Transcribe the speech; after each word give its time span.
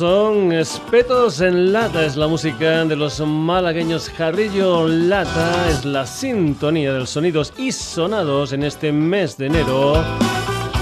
son 0.00 0.52
Espetos 0.52 1.40
en 1.42 1.72
Lata, 1.74 2.06
es 2.06 2.16
la 2.16 2.26
música 2.26 2.86
de 2.86 2.96
los 2.96 3.20
malagueños 3.20 4.08
Jarrillo 4.08 4.88
Lata, 4.88 5.68
es 5.68 5.84
la 5.84 6.06
sintonía 6.06 6.94
de 6.94 7.00
los 7.00 7.10
sonidos 7.10 7.52
y 7.58 7.70
sonados 7.70 8.54
en 8.54 8.62
este 8.62 8.92
mes 8.92 9.36
de 9.36 9.48
enero. 9.48 10.02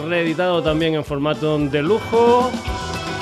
reeditado 0.07 0.63
también 0.63 0.95
en 0.95 1.05
formato 1.05 1.59
de 1.59 1.83
lujo 1.83 2.51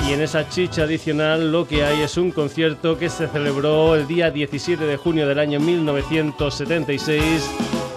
y 0.06 0.12
en 0.12 0.20
esa 0.20 0.48
chicha 0.48 0.82
adicional 0.82 1.50
lo 1.50 1.66
que 1.66 1.84
hay 1.84 2.02
es 2.02 2.16
un 2.16 2.30
concierto 2.30 2.98
que 2.98 3.08
se 3.08 3.28
celebró 3.28 3.94
el 3.94 4.06
día 4.06 4.30
17 4.30 4.84
de 4.84 4.96
junio 4.96 5.26
del 5.26 5.38
año 5.38 5.60
1976 5.60 7.50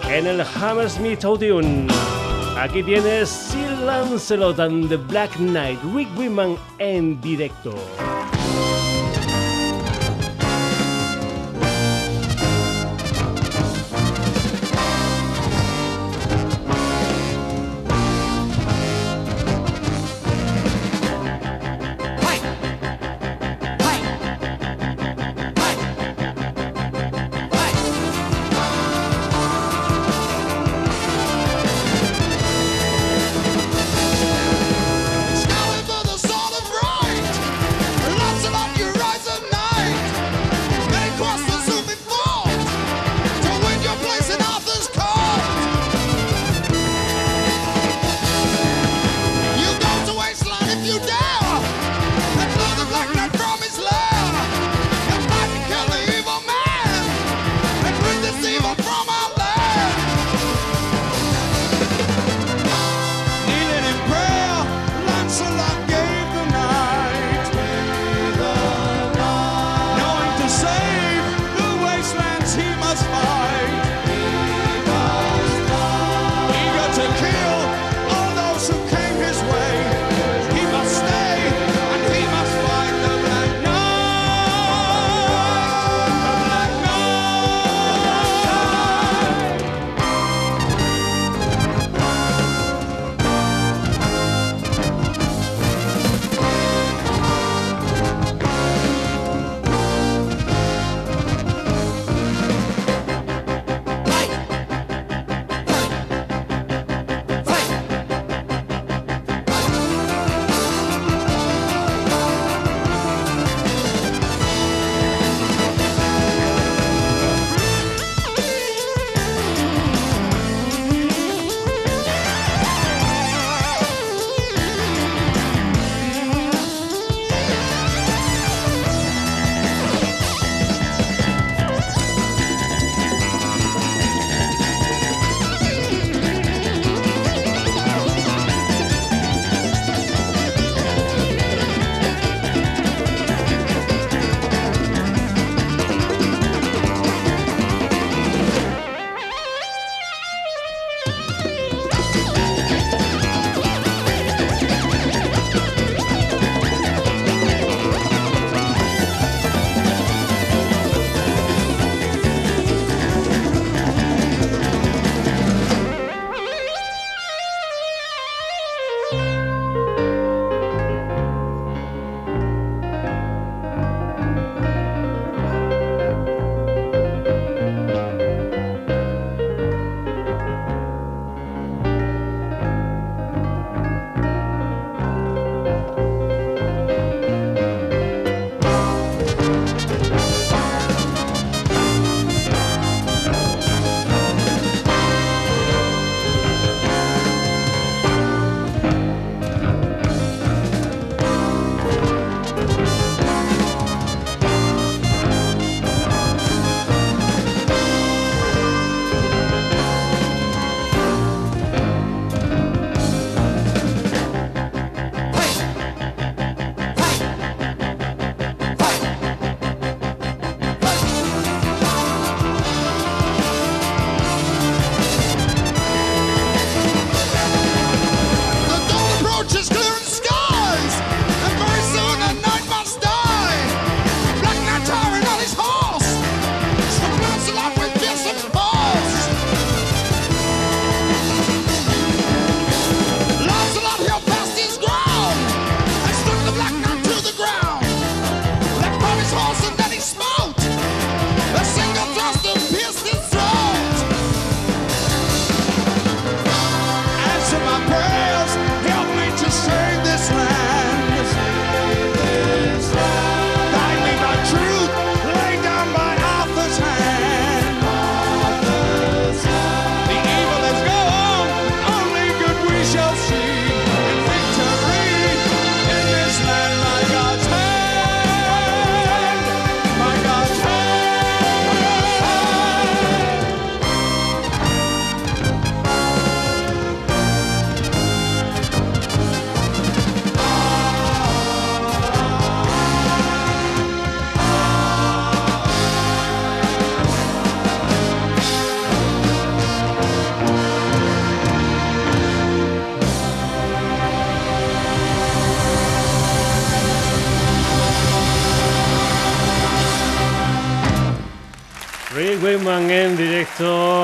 en 0.09 0.27
el 0.27 0.41
Hammersmith 0.41 1.25
Odeon. 1.25 1.87
Aquí 2.57 2.83
tienes 2.83 3.29
Sir 3.29 3.71
Lancelot 3.85 4.59
and 4.59 4.89
the 4.89 4.97
Black 4.97 5.35
Knight, 5.37 5.79
Rick 5.93 6.09
Wiman 6.17 6.57
en 6.79 7.19
directo. 7.21 7.73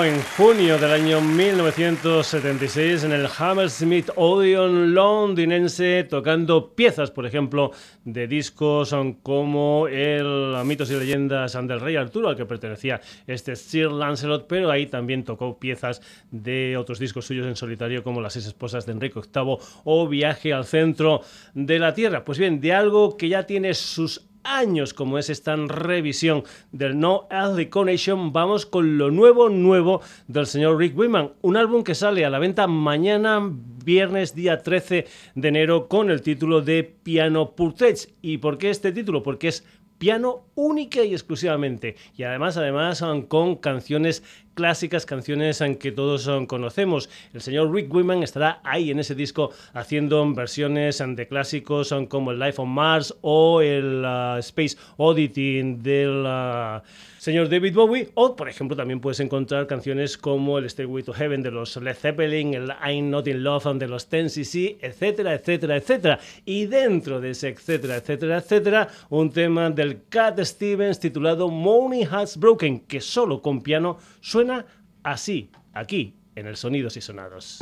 En 0.06 0.22
junio 0.38 0.78
del 0.78 0.92
año 0.92 1.22
1976 1.22 3.06
en 3.06 3.14
el 3.14 3.28
Hammersmith 3.38 4.10
Odeon 4.16 4.94
londinense 4.94 6.04
tocando 6.04 6.76
piezas, 6.76 7.10
por 7.12 7.26
ejemplo, 7.26 7.72
de 8.04 8.28
discos 8.28 8.94
como 9.22 9.88
el 9.88 10.56
Mitos 10.66 10.92
y 10.92 10.96
Leyendas 10.96 11.54
del 11.54 11.80
Rey 11.80 11.96
Arturo, 11.96 12.28
al 12.30 12.36
que 12.36 12.46
pertenecía 12.46 13.00
este 13.28 13.56
Sir 13.56 13.92
Lancelot, 13.92 14.48
pero 14.48 14.70
ahí 14.72 14.88
también 14.88 15.24
tocó 15.24 15.58
piezas 15.58 16.02
de 16.32 16.76
otros 16.76 17.00
discos 17.00 17.26
suyos 17.26 17.48
en 17.48 17.56
solitario 17.56 18.04
como 18.04 18.20
Las 18.20 18.34
seis 18.34 18.48
esposas 18.48 18.86
de 18.86 18.92
Enrique 18.92 19.22
VIII 19.22 19.58
o 19.86 20.08
Viaje 20.08 20.52
al 20.52 20.66
centro 20.66 21.22
de 21.54 21.80
la 21.80 21.94
Tierra. 21.94 22.26
Pues 22.26 22.38
bien, 22.38 22.60
de 22.60 22.74
algo 22.74 23.16
que 23.16 23.30
ya 23.30 23.46
tiene 23.46 23.74
sus 23.74 24.33
años 24.44 24.94
como 24.94 25.18
es 25.18 25.30
esta 25.30 25.56
revisión 25.56 26.44
del 26.72 27.00
No 27.00 27.28
Earthly 27.30 27.68
Connection, 27.68 28.34
vamos 28.34 28.66
con 28.66 28.98
lo 28.98 29.12
nuevo, 29.12 29.50
nuevo 29.50 30.02
del 30.28 30.46
señor 30.46 30.78
Rick 30.78 30.98
Wiman. 30.98 31.32
Un 31.42 31.58
álbum 31.58 31.84
que 31.84 31.96
sale 31.96 32.26
a 32.26 32.30
la 32.30 32.40
venta 32.40 32.68
mañana, 32.68 33.40
viernes, 33.44 34.36
día 34.36 34.62
13 34.62 35.06
de 35.36 35.48
enero, 35.48 35.88
con 35.88 36.10
el 36.10 36.22
título 36.22 36.62
de 36.62 36.84
Piano 36.84 37.56
Portraits. 37.56 38.14
¿Y 38.22 38.38
por 38.38 38.58
qué 38.58 38.70
este 38.70 38.92
título? 38.92 39.24
Porque 39.24 39.50
es 39.50 39.66
piano 39.98 40.46
única 40.56 41.04
y 41.04 41.14
exclusivamente. 41.14 41.96
Y 42.18 42.24
además, 42.24 42.58
además, 42.58 43.04
con 43.28 43.56
canciones 43.56 44.24
clásicas, 44.54 45.06
canciones 45.06 45.62
en 45.62 45.78
que 45.78 45.92
todos 45.92 46.30
conocemos. 46.48 47.10
El 47.34 47.42
señor 47.42 47.74
Rick 47.74 47.94
Wiman 47.94 48.24
estará 48.24 48.60
ahí 48.64 48.92
en 48.92 49.00
ese 49.00 49.16
disco 49.16 49.52
haciendo 49.74 50.34
versiones 50.34 51.04
de 51.06 51.28
clásicos 51.28 51.94
como 52.10 52.32
el 52.32 52.40
Life 52.40 52.62
on 52.62 52.70
Mars 52.70 53.16
o 53.22 53.62
el 53.62 54.06
uh, 54.06 54.38
Space 54.40 54.78
Oddity 54.98 55.62
del 55.78 56.26
uh, 56.26 56.82
señor 57.24 57.48
David 57.48 57.74
Bowie. 57.74 58.10
O, 58.16 58.36
por 58.36 58.50
ejemplo, 58.50 58.76
también 58.76 59.00
puedes 59.00 59.22
encontrar 59.22 59.66
canciones 59.66 60.18
como 60.18 60.58
el 60.58 60.70
Stairway 60.70 61.04
to 61.04 61.14
Heaven 61.14 61.42
de 61.42 61.52
los 61.52 61.78
Led 61.78 61.96
Zeppelin, 61.96 62.54
el 62.54 62.68
I'm 62.86 63.10
Not 63.10 63.30
in 63.30 63.44
Love 63.44 63.78
de 63.78 63.88
los 63.88 64.10
Ten 64.10 64.30
cc 64.30 64.78
etcétera, 64.82 65.34
etcétera, 65.34 65.78
etcétera. 65.78 66.20
Y 66.44 66.66
dentro 66.66 67.22
de 67.22 67.30
ese 67.30 67.48
etcétera, 67.48 67.96
etcétera, 67.96 68.40
etcétera, 68.40 68.90
un 69.10 69.32
tema 69.32 69.70
del 69.70 70.04
Cat 70.10 70.38
Stevens 70.42 71.00
titulado 71.00 71.48
Money 71.48 72.06
Has 72.12 72.36
Broken, 72.38 72.82
que 72.82 73.00
solo 73.00 73.42
con 73.42 73.64
piano 73.64 73.98
Suena 74.20 74.66
así, 75.02 75.50
aquí, 75.74 76.16
en 76.36 76.48
el 76.48 76.58
Sonidos 76.58 76.98
y 76.98 77.02
Sonados. 77.02 77.60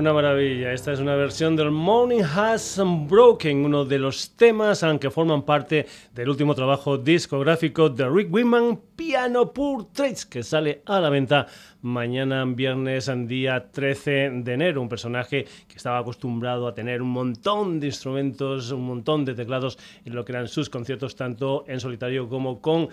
Una 0.00 0.14
maravilla, 0.14 0.72
esta 0.72 0.94
es 0.94 0.98
una 0.98 1.14
versión 1.14 1.56
del 1.56 1.70
Morning 1.70 2.22
Has 2.22 2.80
Broken, 3.06 3.66
uno 3.66 3.84
de 3.84 3.98
los 3.98 4.34
temas 4.34 4.82
que 4.98 5.10
forman 5.10 5.42
parte 5.42 5.84
del 6.14 6.30
último 6.30 6.54
trabajo 6.54 6.96
discográfico 6.96 7.90
de 7.90 8.08
Rick 8.08 8.32
Wiman, 8.32 8.80
Piano 8.96 9.52
Portraits, 9.52 10.24
que 10.24 10.42
sale 10.42 10.80
a 10.86 11.00
la 11.00 11.10
venta 11.10 11.48
mañana 11.82 12.46
viernes, 12.46 13.12
día 13.26 13.70
13 13.70 14.30
de 14.42 14.52
enero. 14.54 14.80
Un 14.80 14.88
personaje 14.88 15.44
que 15.68 15.76
estaba 15.76 15.98
acostumbrado 15.98 16.66
a 16.66 16.72
tener 16.72 17.02
un 17.02 17.10
montón 17.10 17.78
de 17.78 17.88
instrumentos, 17.88 18.70
un 18.70 18.86
montón 18.86 19.26
de 19.26 19.34
teclados 19.34 19.78
en 20.06 20.14
lo 20.14 20.24
que 20.24 20.32
eran 20.32 20.48
sus 20.48 20.70
conciertos, 20.70 21.14
tanto 21.14 21.66
en 21.68 21.78
solitario 21.78 22.26
como 22.26 22.62
con 22.62 22.88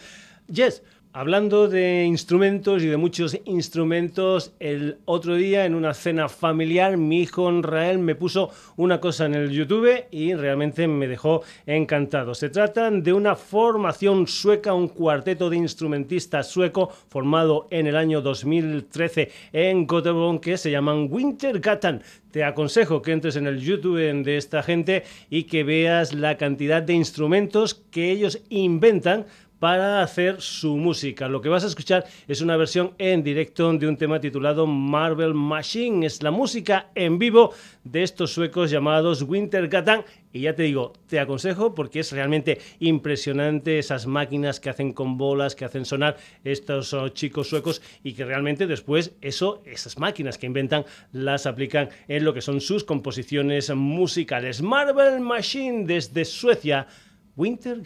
Yes. 0.47 0.81
Hablando 1.19 1.67
de 1.67 2.03
instrumentos 2.03 2.83
y 2.83 2.85
de 2.85 2.97
muchos 2.97 3.39
instrumentos, 3.45 4.53
el 4.59 4.99
otro 5.05 5.33
día 5.33 5.65
en 5.65 5.73
una 5.73 5.95
cena 5.95 6.29
familiar 6.29 6.95
mi 6.95 7.21
hijo 7.21 7.51
Israel 7.51 7.97
me 7.97 8.13
puso 8.13 8.51
una 8.75 8.99
cosa 8.99 9.25
en 9.25 9.33
el 9.33 9.49
YouTube 9.49 10.05
y 10.11 10.35
realmente 10.35 10.87
me 10.87 11.07
dejó 11.07 11.41
encantado. 11.65 12.35
Se 12.35 12.49
trata 12.49 12.91
de 12.91 13.13
una 13.13 13.35
formación 13.35 14.27
sueca, 14.27 14.75
un 14.75 14.89
cuarteto 14.89 15.49
de 15.49 15.57
instrumentistas 15.57 16.51
sueco 16.51 16.89
formado 17.09 17.67
en 17.71 17.87
el 17.87 17.95
año 17.95 18.21
2013 18.21 19.31
en 19.53 19.87
Göteborg 19.87 20.39
que 20.39 20.55
se 20.55 20.69
llaman 20.69 21.07
Wintergatan. 21.09 22.03
Te 22.29 22.43
aconsejo 22.43 23.01
que 23.01 23.13
entres 23.13 23.37
en 23.37 23.47
el 23.47 23.59
YouTube 23.59 24.23
de 24.23 24.37
esta 24.37 24.61
gente 24.61 25.03
y 25.31 25.45
que 25.45 25.63
veas 25.63 26.13
la 26.13 26.37
cantidad 26.37 26.83
de 26.83 26.93
instrumentos 26.93 27.73
que 27.89 28.11
ellos 28.11 28.43
inventan 28.49 29.25
para 29.59 30.01
hacer 30.01 30.41
su 30.41 30.77
música. 30.77 31.27
Lo 31.27 31.41
que 31.41 31.49
vas 31.49 31.63
a 31.63 31.67
escuchar 31.67 32.05
es 32.27 32.41
una 32.41 32.57
versión 32.57 32.93
en 32.97 33.23
directo 33.23 33.71
de 33.73 33.87
un 33.87 33.97
tema 33.97 34.19
titulado 34.19 34.67
Marvel 34.67 35.33
Machine. 35.33 36.05
Es 36.05 36.21
la 36.21 36.31
música 36.31 36.89
en 36.95 37.17
vivo 37.17 37.53
de 37.83 38.03
estos 38.03 38.31
suecos 38.31 38.69
llamados 38.69 39.21
Winter 39.23 39.67
Gatan. 39.67 40.03
Y 40.31 40.41
ya 40.41 40.53
te 40.53 40.63
digo, 40.63 40.93
te 41.07 41.19
aconsejo 41.19 41.73
porque 41.73 42.01
es 42.01 42.11
realmente 42.11 42.59
impresionante 42.79 43.79
esas 43.79 44.05
máquinas 44.05 44.59
que 44.59 44.69
hacen 44.69 44.93
con 44.93 45.17
bolas, 45.17 45.55
que 45.55 45.65
hacen 45.65 45.85
sonar 45.85 46.17
estos 46.43 46.93
oh, 46.93 47.09
chicos 47.09 47.49
suecos 47.49 47.81
y 48.03 48.13
que 48.13 48.25
realmente 48.25 48.67
después 48.67 49.13
eso, 49.21 49.63
esas 49.65 49.97
máquinas 49.97 50.37
que 50.37 50.45
inventan, 50.45 50.85
las 51.11 51.45
aplican 51.45 51.89
en 52.07 52.23
lo 52.23 52.33
que 52.33 52.41
son 52.41 52.61
sus 52.61 52.83
composiciones 52.83 53.73
musicales. 53.73 54.61
Marvel 54.61 55.21
Machine 55.21 55.85
desde 55.85 56.25
Suecia, 56.25 56.87
Winter 57.35 57.81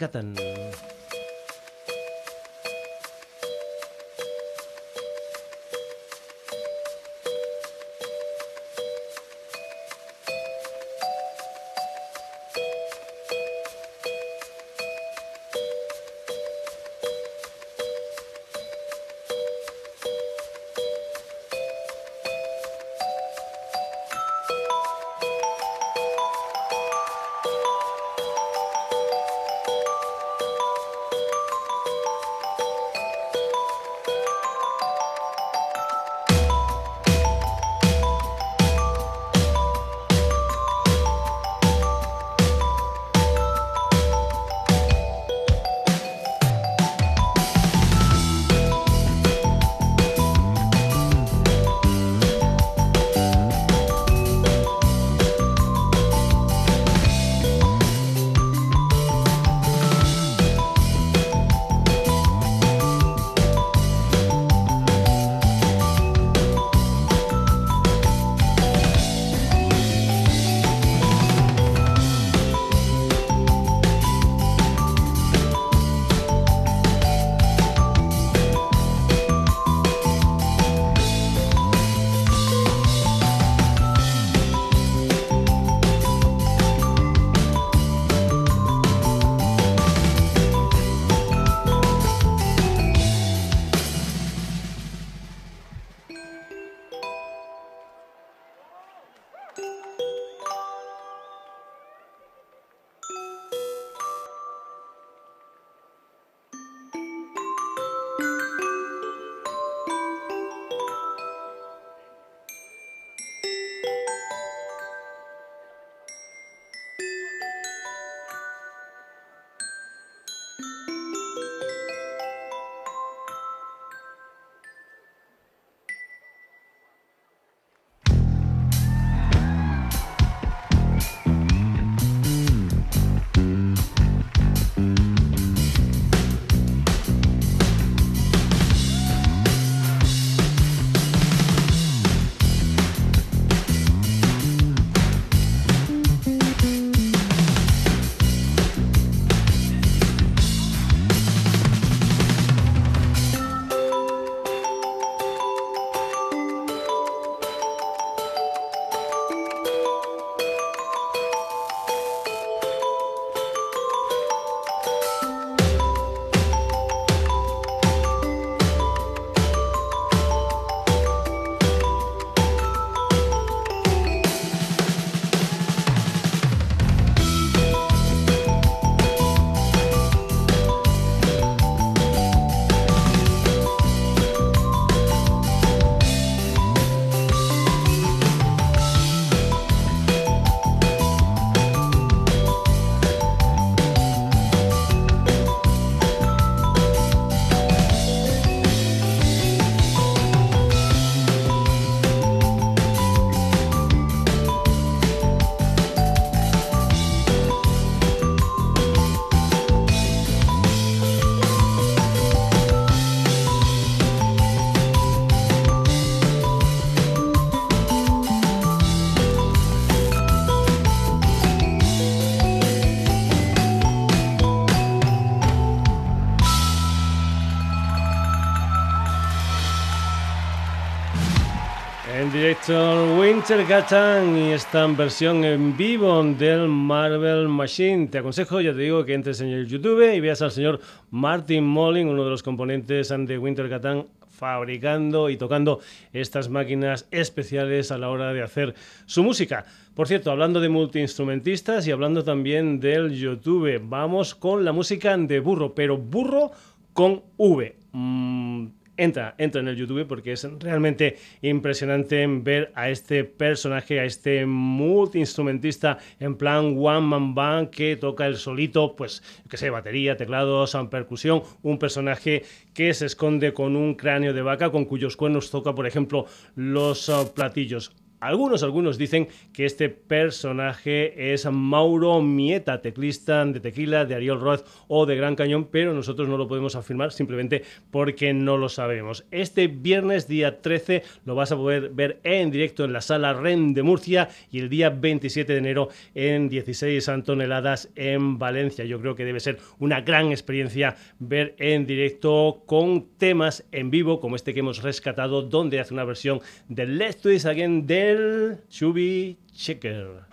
Winter 233.52 233.68
Gatan 233.68 234.38
y 234.38 234.52
esta 234.54 234.88
versión 234.88 235.44
en 235.44 235.76
vivo 235.76 236.24
del 236.24 236.70
Marvel 236.70 237.50
Machine. 237.50 238.08
Te 238.08 238.20
aconsejo, 238.20 238.62
ya 238.62 238.72
te 238.72 238.80
digo, 238.80 239.04
que 239.04 239.14
entres 239.14 239.42
en 239.42 239.50
el 239.50 239.68
YouTube 239.68 240.10
y 240.16 240.22
veas 240.22 240.42
al 240.42 240.52
señor 240.52 240.80
Martin 241.10 241.66
Molling, 241.66 242.08
uno 242.08 242.24
de 242.24 242.30
los 242.30 242.44
componentes 242.44 243.10
de 243.10 243.38
Winter 243.38 243.68
Gatan, 243.68 244.08
fabricando 244.30 245.30
y 245.30 245.36
tocando 245.36 245.82
estas 246.14 246.48
máquinas 246.48 247.10
especiales 247.12 247.92
a 247.92 247.98
la 247.98 248.08
hora 248.08 248.32
de 248.32 248.42
hacer 248.42 248.74
su 249.06 249.22
música. 249.22 249.66
Por 249.96 250.08
cierto, 250.08 250.32
hablando 250.32 250.62
de 250.62 250.70
multiinstrumentistas 250.70 251.86
y 251.86 251.92
hablando 251.92 252.24
también 252.24 252.80
del 252.80 253.12
YouTube, 253.12 253.82
vamos 253.84 254.34
con 254.34 254.64
la 254.64 254.72
música 254.72 255.18
de 255.18 255.42
burro, 255.42 255.76
pero 255.76 255.98
burro 255.98 256.52
con 256.94 257.22
V. 257.36 257.76
Mm, 257.92 258.68
entra, 259.04 259.36
entra 259.38 259.62
en 259.62 259.68
el 259.68 259.76
YouTube 259.76 260.06
porque 260.08 260.34
es 260.34 260.48
realmente 260.60 261.18
impresionante 261.42 262.26
ver 262.28 262.72
a 262.76 262.90
este 262.90 263.24
personaje, 263.24 264.00
a 264.00 264.06
este 264.06 264.46
multiinstrumentista 264.46 265.98
en 266.20 266.36
plan 266.36 266.76
one 266.78 267.02
man 267.02 267.34
band 267.34 267.70
que 267.70 267.96
toca 267.96 268.28
el 268.28 268.36
solito, 268.36 268.96
pues, 268.96 269.24
que 269.50 269.58
sé, 269.58 269.70
batería, 269.70 270.18
teclados, 270.18 270.76
percusión, 270.90 271.44
un 271.64 271.80
personaje 271.80 272.44
que 272.74 272.94
se 272.94 273.06
esconde 273.08 273.54
con 273.54 273.76
un 273.76 273.96
cráneo 273.96 274.34
de 274.34 274.42
vaca 274.42 274.72
con 274.72 274.86
cuyos 274.86 275.18
cuernos 275.18 275.50
toca, 275.50 275.74
por 275.74 275.88
ejemplo, 275.88 276.26
los 276.56 277.10
uh, 277.10 277.34
platillos. 277.34 277.92
Algunos, 278.22 278.62
algunos 278.62 279.00
dicen 279.00 279.30
que 279.52 279.66
este 279.66 279.90
personaje 279.90 281.34
es 281.34 281.48
Mauro 281.50 282.22
Mieta, 282.22 282.80
teclista 282.80 283.44
de 283.46 283.60
Tequila, 283.60 284.06
de 284.06 284.14
Ariel 284.14 284.40
Roth 284.40 284.64
o 284.88 285.08
de 285.08 285.16
Gran 285.16 285.36
Cañón, 285.36 285.70
pero 285.72 285.92
nosotros 285.96 286.30
no 286.30 286.38
lo 286.38 286.48
podemos 286.48 286.76
afirmar 286.76 287.12
simplemente 287.14 287.64
porque 287.90 288.32
no 288.32 288.58
lo 288.58 288.70
sabemos. 288.70 289.26
Este 289.32 289.66
viernes, 289.66 290.28
día 290.28 290.62
13, 290.62 291.02
lo 291.26 291.34
vas 291.34 291.52
a 291.52 291.56
poder 291.56 291.90
ver 291.90 292.20
en 292.24 292.52
directo 292.52 292.86
en 292.86 292.94
la 292.94 293.02
sala 293.02 293.34
REN 293.34 293.74
de 293.74 293.82
Murcia 293.82 294.30
y 294.52 294.60
el 294.60 294.70
día 294.70 294.92
27 294.92 295.54
de 295.54 295.58
enero 295.58 295.90
en 296.14 296.48
16 296.48 297.10
toneladas 297.26 297.90
en 297.96 298.38
Valencia. 298.38 298.86
Yo 298.86 299.02
creo 299.02 299.16
que 299.16 299.26
debe 299.26 299.40
ser 299.40 299.58
una 299.80 300.02
gran 300.02 300.28
experiencia 300.30 300.96
ver 301.18 301.56
en 301.58 301.88
directo 301.88 302.62
con 302.68 303.08
temas 303.18 303.66
en 303.72 303.90
vivo 303.90 304.20
como 304.20 304.36
este 304.36 304.54
que 304.54 304.60
hemos 304.60 304.84
rescatado, 304.84 305.42
donde 305.42 305.80
hace 305.80 305.96
una 305.96 306.04
versión 306.04 306.40
de 306.70 306.86
Let's 306.86 307.24
Do 307.24 307.32
This 307.32 307.48
Again 307.48 307.88
de 307.88 308.11
el 308.12 308.58
Chubby 308.70 309.38
Checker. 309.54 310.26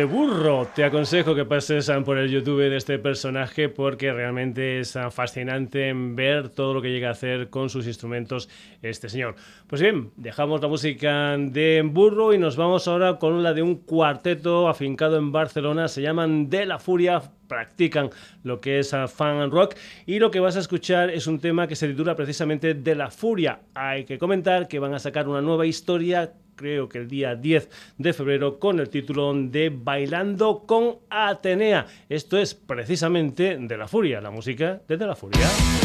De 0.00 0.06
burro. 0.06 0.66
Te 0.74 0.84
aconsejo 0.84 1.34
que 1.34 1.44
pases 1.44 1.92
por 2.06 2.16
el 2.16 2.30
YouTube 2.30 2.70
de 2.70 2.74
este 2.74 2.98
personaje 2.98 3.68
porque 3.68 4.10
realmente 4.10 4.80
es 4.80 4.96
fascinante 5.10 5.92
ver 5.94 6.48
todo 6.48 6.72
lo 6.72 6.80
que 6.80 6.88
llega 6.88 7.08
a 7.08 7.12
hacer 7.12 7.50
con 7.50 7.68
sus 7.68 7.86
instrumentos 7.86 8.48
este 8.80 9.10
señor. 9.10 9.34
Pues 9.66 9.82
bien, 9.82 10.10
dejamos 10.16 10.62
la 10.62 10.68
música 10.68 11.36
de 11.36 11.82
burro 11.84 12.32
y 12.32 12.38
nos 12.38 12.56
vamos 12.56 12.88
ahora 12.88 13.18
con 13.18 13.42
la 13.42 13.52
de 13.52 13.60
un 13.60 13.76
cuarteto 13.76 14.68
afincado 14.68 15.18
en 15.18 15.32
Barcelona. 15.32 15.86
Se 15.86 16.00
llaman 16.00 16.48
De 16.48 16.64
la 16.64 16.78
Furia 16.78 17.20
practican 17.46 18.08
lo 18.42 18.60
que 18.60 18.78
es 18.78 18.94
fan 19.08 19.50
rock 19.50 19.74
y 20.06 20.18
lo 20.18 20.30
que 20.30 20.40
vas 20.40 20.56
a 20.56 20.60
escuchar 20.60 21.10
es 21.10 21.26
un 21.26 21.40
tema 21.40 21.66
que 21.66 21.76
se 21.76 21.88
titula 21.88 22.16
precisamente 22.16 22.72
De 22.72 22.94
la 22.94 23.10
Furia. 23.10 23.60
Hay 23.74 24.04
que 24.04 24.18
comentar 24.18 24.66
que 24.66 24.78
van 24.78 24.94
a 24.94 24.98
sacar 24.98 25.28
una 25.28 25.42
nueva 25.42 25.66
historia 25.66 26.32
creo 26.60 26.90
que 26.90 26.98
el 26.98 27.08
día 27.08 27.34
10 27.34 27.70
de 27.96 28.12
febrero, 28.12 28.58
con 28.58 28.80
el 28.80 28.90
título 28.90 29.32
de 29.32 29.72
Bailando 29.74 30.64
con 30.66 30.96
Atenea. 31.08 31.86
Esto 32.10 32.36
es 32.36 32.54
precisamente 32.54 33.56
de 33.58 33.76
la 33.78 33.88
furia, 33.88 34.20
la 34.20 34.30
música 34.30 34.82
de 34.86 34.98
De 34.98 35.06
la 35.06 35.16
Furia. 35.16 35.79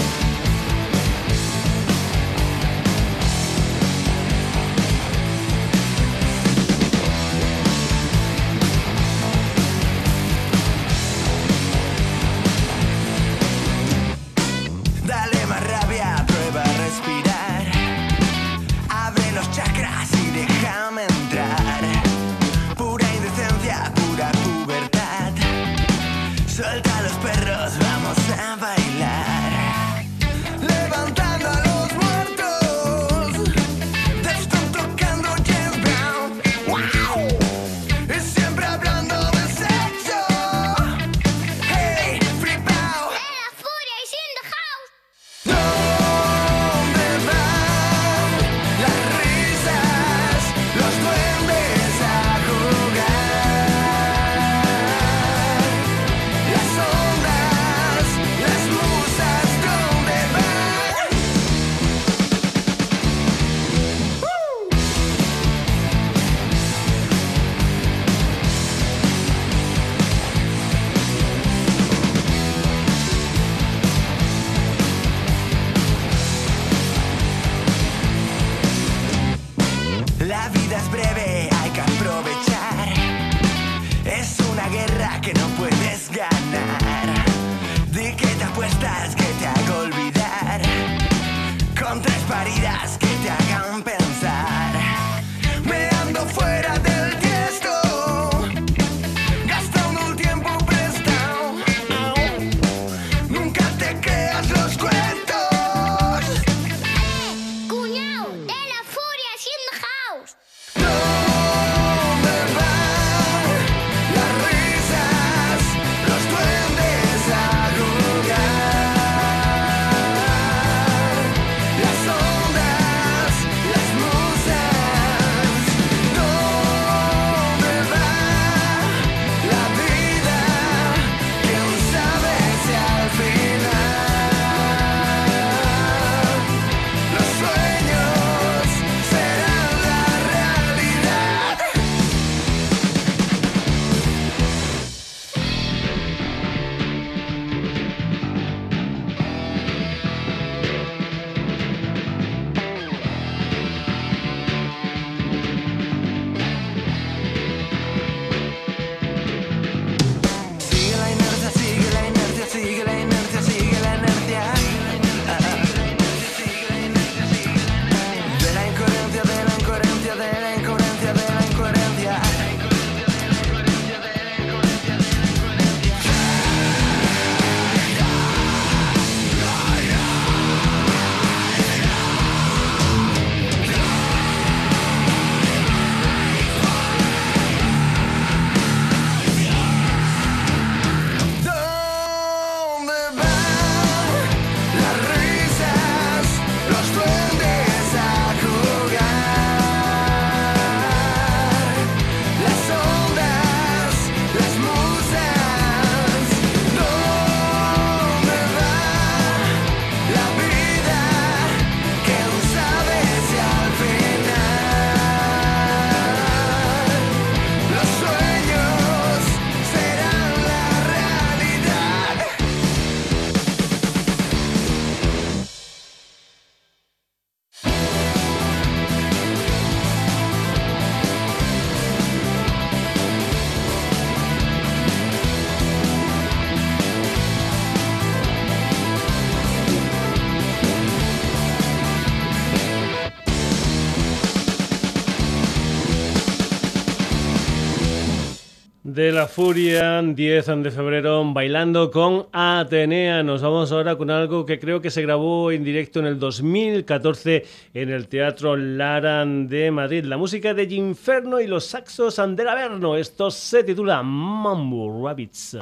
De 248.96 249.12
la 249.12 249.28
Furia, 249.28 250.02
10 250.02 250.46
de 250.64 250.72
febrero, 250.72 251.22
bailando 251.34 251.92
con 251.92 252.28
Atenea. 252.32 253.24
Nos 253.24 253.42
vamos 253.42 253.70
ahora 253.74 253.98
con 253.98 254.10
algo 254.10 254.46
que 254.46 254.58
creo 254.58 254.80
que 254.80 254.90
se 254.90 255.02
grabó 255.02 255.52
en 255.52 255.66
directo 255.66 256.00
en 256.00 256.06
el 256.06 256.18
2014 256.18 257.46
en 257.74 257.90
el 257.90 258.08
Teatro 258.08 258.56
Laran 258.56 259.50
de 259.50 259.70
Madrid. 259.70 260.06
La 260.06 260.16
música 260.16 260.54
de 260.54 260.68
Ginferno 260.68 261.42
y 261.42 261.48
los 261.48 261.66
saxos 261.66 262.20
Andel 262.20 262.48
Averno. 262.48 262.96
Esto 262.96 263.30
se 263.30 263.66
titula 263.66 264.02
Mambo 264.02 265.06
Rabbits. 265.06 265.58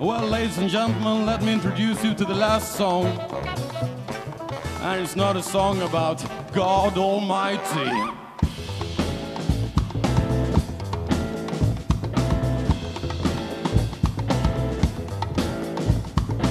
Well, 0.00 0.26
ladies 0.26 0.56
and 0.56 0.70
gentlemen, 0.70 1.26
let 1.26 1.42
me 1.42 1.52
introduce 1.52 2.02
you 2.02 2.14
to 2.14 2.24
the 2.24 2.34
last 2.34 2.74
song. 2.74 3.04
And 4.80 5.02
it's 5.02 5.14
not 5.14 5.36
a 5.36 5.42
song 5.42 5.82
about 5.82 6.24
God 6.54 6.96
Almighty. 6.96 7.90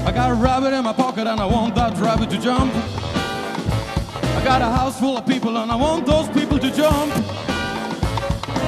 I 0.05 0.11
got 0.13 0.29
a 0.29 0.35
rabbit 0.35 0.73
in 0.73 0.83
my 0.83 0.93
pocket 0.93 1.25
and 1.25 1.39
I 1.39 1.45
want 1.47 1.73
that 1.73 1.97
rabbit 1.97 2.29
to 2.29 2.37
jump. 2.37 2.71
I 2.75 4.41
got 4.43 4.61
a 4.61 4.65
house 4.65 4.99
full 4.99 5.17
of 5.17 5.25
people 5.25 5.57
and 5.57 5.71
I 5.71 5.75
want 5.75 6.05
those 6.05 6.29
people 6.29 6.59
to 6.59 6.69
jump. 6.69 7.11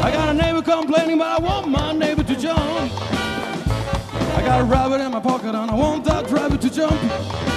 I 0.04 0.10
got 0.12 0.30
a 0.30 0.34
neighbor 0.34 0.64
complaining, 0.64 1.20
but 1.20 1.28
I 1.28 1.40
want 1.40 1.68
my 1.68 1.94
neighbor 1.94 2.24
to 2.24 2.36
jump. 2.36 3.21
I 4.42 4.44
got 4.44 4.62
a 4.62 4.64
rabbit 4.64 5.02
in 5.02 5.12
my 5.12 5.20
pocket 5.20 5.54
and 5.54 5.70
I 5.70 5.76
want 5.76 6.04
that 6.06 6.32
rabbit 6.32 6.62
to 6.62 6.70
jump. 6.72 7.51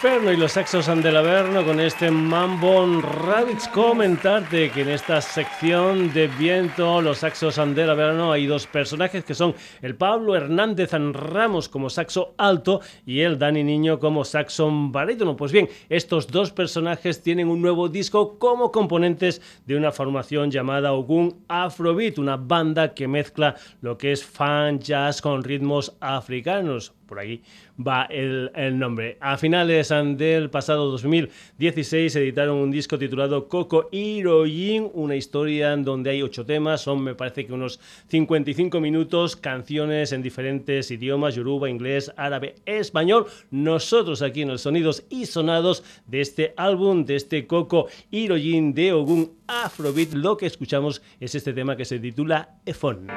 Jim 0.00 0.12
Ferno 0.12 0.32
y 0.32 0.36
los 0.36 0.52
Saxos 0.52 0.86
del 0.86 1.64
con 1.64 1.80
este 1.80 2.10
Mambo 2.10 3.00
Rabbits. 3.00 3.68
Comentarte 3.68 4.70
que 4.70 4.82
en 4.82 4.90
esta 4.90 5.20
sección 5.20 6.12
de 6.12 6.26
viento, 6.26 7.00
los 7.02 7.18
Saxos 7.18 7.56
del 7.74 7.90
Averno, 7.90 8.32
hay 8.32 8.46
dos 8.46 8.66
personajes 8.66 9.24
que 9.24 9.34
son 9.34 9.54
el 9.82 9.94
Pablo 9.96 10.36
Hernández 10.36 10.92
Ramos 10.92 11.68
como 11.68 11.90
saxo 11.90 12.34
alto 12.38 12.80
y 13.04 13.20
el 13.20 13.38
Dani 13.38 13.62
Niño 13.62 13.98
como 13.98 14.24
saxo 14.24 14.70
barítono. 14.72 15.36
Pues 15.36 15.52
bien, 15.52 15.68
estos 15.88 16.28
dos 16.28 16.50
personajes 16.50 17.22
tienen 17.22 17.48
un 17.48 17.60
nuevo 17.60 17.88
disco 17.88 18.38
como 18.38 18.72
componentes 18.72 19.42
de 19.66 19.76
una 19.76 19.92
formación 19.92 20.50
llamada 20.50 20.92
Ogun 20.92 21.44
Afrobeat, 21.48 22.18
una 22.18 22.36
banda 22.36 22.94
que 22.94 23.08
mezcla 23.08 23.56
lo 23.80 23.98
que 23.98 24.12
es 24.12 24.24
fan 24.24 24.78
jazz 24.80 25.20
con 25.20 25.42
ritmos 25.42 25.96
africanos 26.00 26.94
por 27.10 27.18
ahí 27.18 27.42
va 27.76 28.04
el, 28.04 28.78
nombre. 28.78 29.18
A 29.20 29.36
finales 29.36 29.88
del 30.16 30.48
pasado 30.48 30.88
2016 30.92 32.14
editaron 32.14 32.56
un 32.58 32.70
disco 32.70 32.96
titulado 32.98 33.48
Coco 33.48 33.88
Hiroyin, 33.90 34.88
una 34.94 35.16
historia 35.16 35.72
en 35.72 35.82
donde 35.82 36.10
hay 36.10 36.22
ocho 36.22 36.46
temas, 36.46 36.82
son 36.82 37.02
me 37.02 37.16
parece 37.16 37.44
que 37.44 37.52
unos 37.52 37.80
55 38.06 38.80
minutos, 38.80 39.34
canciones 39.34 40.12
en 40.12 40.22
diferentes 40.22 40.88
idiomas, 40.92 41.34
yoruba, 41.34 41.68
inglés, 41.68 42.12
árabe, 42.16 42.54
español. 42.64 43.26
Nosotros 43.50 44.22
aquí 44.22 44.42
en 44.42 44.48
los 44.48 44.60
sonidos 44.60 45.02
y 45.10 45.26
sonados 45.26 45.82
de 46.06 46.20
este 46.20 46.54
álbum, 46.56 47.04
de 47.04 47.16
este 47.16 47.48
Coco 47.48 47.88
Hiroyin 48.12 48.72
de 48.72 48.92
Ogun 48.92 49.32
Afrobeat, 49.48 50.12
lo 50.12 50.36
que 50.36 50.46
escuchamos 50.46 51.02
es 51.18 51.34
este 51.34 51.52
tema 51.52 51.76
que 51.76 51.84
se 51.84 51.98
titula 51.98 52.60
Efon. 52.64 53.08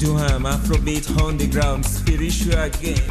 We 0.00 0.04
dey 0.06 0.12
do 0.12 0.18
am 0.18 0.44
afrobeat 0.44 1.20
on 1.22 1.36
the 1.36 1.46
ground 1.46 1.84
spiritual 1.84 2.58
again. 2.58 3.07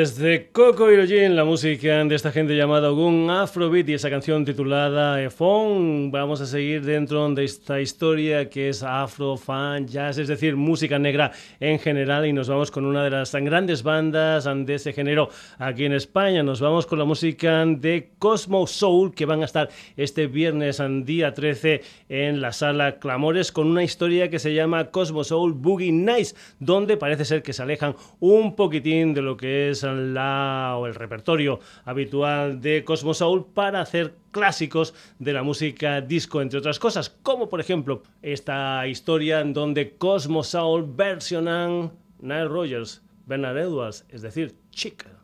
Desde 0.00 0.49
Coco 0.60 0.92
y 0.92 1.28
la 1.30 1.44
música 1.46 2.04
de 2.04 2.14
esta 2.14 2.30
gente 2.30 2.54
llamada 2.54 2.90
Ogun 2.90 3.30
Afrobeat 3.30 3.88
y 3.88 3.94
esa 3.94 4.10
canción 4.10 4.44
titulada 4.44 5.22
Efon. 5.22 6.10
Vamos 6.12 6.42
a 6.42 6.46
seguir 6.46 6.84
dentro 6.84 7.26
de 7.30 7.44
esta 7.44 7.80
historia 7.80 8.50
que 8.50 8.68
es 8.68 8.82
Afro, 8.82 9.38
Fan, 9.38 9.86
Jazz, 9.86 10.18
es 10.18 10.28
decir, 10.28 10.56
música 10.56 10.98
negra 10.98 11.32
en 11.60 11.78
general. 11.78 12.26
Y 12.26 12.34
nos 12.34 12.50
vamos 12.50 12.70
con 12.70 12.84
una 12.84 13.02
de 13.02 13.08
las 13.08 13.30
tan 13.30 13.46
grandes 13.46 13.82
bandas 13.82 14.46
de 14.66 14.74
ese 14.74 14.92
género 14.92 15.30
aquí 15.58 15.86
en 15.86 15.94
España. 15.94 16.42
Nos 16.42 16.60
vamos 16.60 16.84
con 16.84 16.98
la 16.98 17.06
música 17.06 17.64
de 17.64 18.10
Cosmo 18.18 18.66
Soul 18.66 19.14
que 19.14 19.24
van 19.24 19.40
a 19.40 19.46
estar 19.46 19.70
este 19.96 20.26
viernes, 20.26 20.82
día 21.04 21.32
13, 21.32 21.80
en 22.10 22.42
la 22.42 22.52
sala 22.52 22.98
Clamores 22.98 23.50
con 23.50 23.66
una 23.66 23.82
historia 23.82 24.28
que 24.28 24.38
se 24.38 24.52
llama 24.52 24.90
Cosmo 24.90 25.24
Soul 25.24 25.54
Boogie 25.54 25.90
Nights, 25.90 26.36
donde 26.58 26.98
parece 26.98 27.24
ser 27.24 27.42
que 27.42 27.54
se 27.54 27.62
alejan 27.62 27.96
un 28.18 28.54
poquitín 28.54 29.14
de 29.14 29.22
lo 29.22 29.38
que 29.38 29.70
es 29.70 29.84
la, 29.84 30.49
o 30.76 30.86
el 30.86 30.94
repertorio 30.94 31.60
habitual 31.84 32.60
de 32.60 32.84
Cosmo 32.84 33.14
Soul 33.14 33.46
para 33.52 33.80
hacer 33.80 34.14
clásicos 34.30 34.94
de 35.18 35.32
la 35.32 35.42
música 35.42 36.00
disco, 36.00 36.40
entre 36.40 36.58
otras 36.58 36.78
cosas, 36.78 37.10
como 37.22 37.48
por 37.48 37.60
ejemplo 37.60 38.02
esta 38.22 38.86
historia 38.86 39.40
en 39.40 39.52
donde 39.52 39.96
Cosmo 39.96 40.42
Soul 40.42 40.84
versionan 40.94 41.92
Nile 42.20 42.48
Rogers, 42.48 43.02
Bernard 43.26 43.58
Edwards, 43.58 44.04
es 44.08 44.22
decir, 44.22 44.54
Chica. 44.70 45.19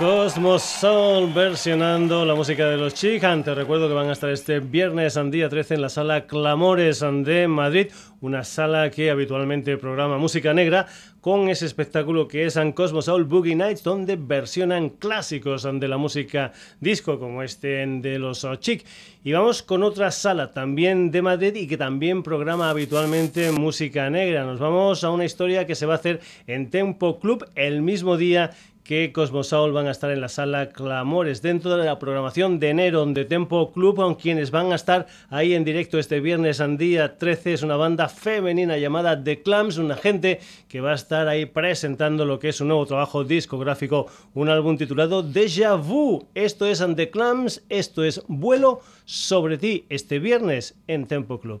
Cosmos 0.00 0.62
Soul 0.62 1.30
versionando 1.34 2.24
la 2.24 2.34
música 2.34 2.66
de 2.70 2.78
los 2.78 2.94
Chican. 2.94 3.44
Te 3.44 3.54
recuerdo 3.54 3.86
que 3.86 3.92
van 3.92 4.08
a 4.08 4.12
estar 4.12 4.30
este 4.30 4.60
viernes 4.60 5.18
al 5.18 5.30
día 5.30 5.50
13 5.50 5.74
en 5.74 5.82
la 5.82 5.90
sala 5.90 6.26
Clamores 6.26 7.00
de 7.00 7.46
Madrid, 7.46 7.88
una 8.22 8.42
sala 8.42 8.90
que 8.90 9.10
habitualmente 9.10 9.76
programa 9.76 10.16
música 10.16 10.54
negra 10.54 10.86
con 11.20 11.50
ese 11.50 11.66
espectáculo 11.66 12.26
que 12.28 12.46
es 12.46 12.58
Cosmos 12.74 13.04
Soul 13.04 13.24
Boogie 13.24 13.54
Nights, 13.54 13.82
donde 13.82 14.16
versionan 14.16 14.88
clásicos 14.88 15.68
de 15.70 15.88
la 15.88 15.98
música 15.98 16.52
disco, 16.80 17.18
como 17.18 17.42
este 17.42 17.86
de 17.86 18.18
los 18.18 18.46
Chic. 18.60 18.86
Y 19.22 19.32
vamos 19.32 19.62
con 19.62 19.82
otra 19.82 20.10
sala 20.10 20.50
también 20.50 21.10
de 21.10 21.20
Madrid 21.20 21.54
y 21.56 21.66
que 21.66 21.76
también 21.76 22.22
programa 22.22 22.70
habitualmente 22.70 23.52
música 23.52 24.08
negra. 24.08 24.44
Nos 24.44 24.58
vamos 24.58 25.04
a 25.04 25.10
una 25.10 25.26
historia 25.26 25.66
que 25.66 25.74
se 25.74 25.84
va 25.84 25.94
a 25.94 25.96
hacer 25.98 26.20
en 26.46 26.70
Tempo 26.70 27.20
Club 27.20 27.46
el 27.54 27.82
mismo 27.82 28.16
día 28.16 28.52
que 28.84 29.12
Cosmosaul 29.12 29.72
van 29.72 29.86
a 29.86 29.90
estar 29.90 30.10
en 30.10 30.20
la 30.20 30.28
sala 30.28 30.70
Clamores 30.70 31.42
dentro 31.42 31.76
de 31.76 31.84
la 31.84 31.98
programación 31.98 32.58
de 32.58 32.70
enero 32.70 33.04
de 33.06 33.24
Tempo 33.24 33.72
Club, 33.72 33.96
con 33.96 34.14
quienes 34.14 34.50
van 34.50 34.72
a 34.72 34.74
estar 34.74 35.06
ahí 35.28 35.54
en 35.54 35.64
directo 35.64 35.98
este 35.98 36.20
viernes 36.20 36.60
al 36.60 36.76
día 36.76 37.16
13. 37.18 37.52
Es 37.52 37.62
una 37.62 37.76
banda 37.76 38.08
femenina 38.08 38.78
llamada 38.78 39.22
The 39.22 39.42
Clams, 39.42 39.78
una 39.78 39.96
gente 39.96 40.40
que 40.68 40.80
va 40.80 40.92
a 40.92 40.96
estar 40.96 41.28
ahí 41.28 41.46
presentando 41.46 42.24
lo 42.24 42.38
que 42.38 42.48
es 42.48 42.60
un 42.60 42.68
nuevo 42.68 42.86
trabajo 42.86 43.24
discográfico, 43.24 44.06
un 44.34 44.48
álbum 44.48 44.76
titulado 44.76 45.22
Deja 45.22 45.74
Vu. 45.74 46.26
Esto 46.34 46.66
es 46.66 46.84
The 46.96 47.10
Clams, 47.10 47.62
esto 47.68 48.04
es 48.04 48.22
Vuelo 48.28 48.80
sobre 49.04 49.58
ti 49.58 49.86
este 49.88 50.18
viernes 50.18 50.76
en 50.86 51.06
Tempo 51.06 51.40
Club. 51.40 51.60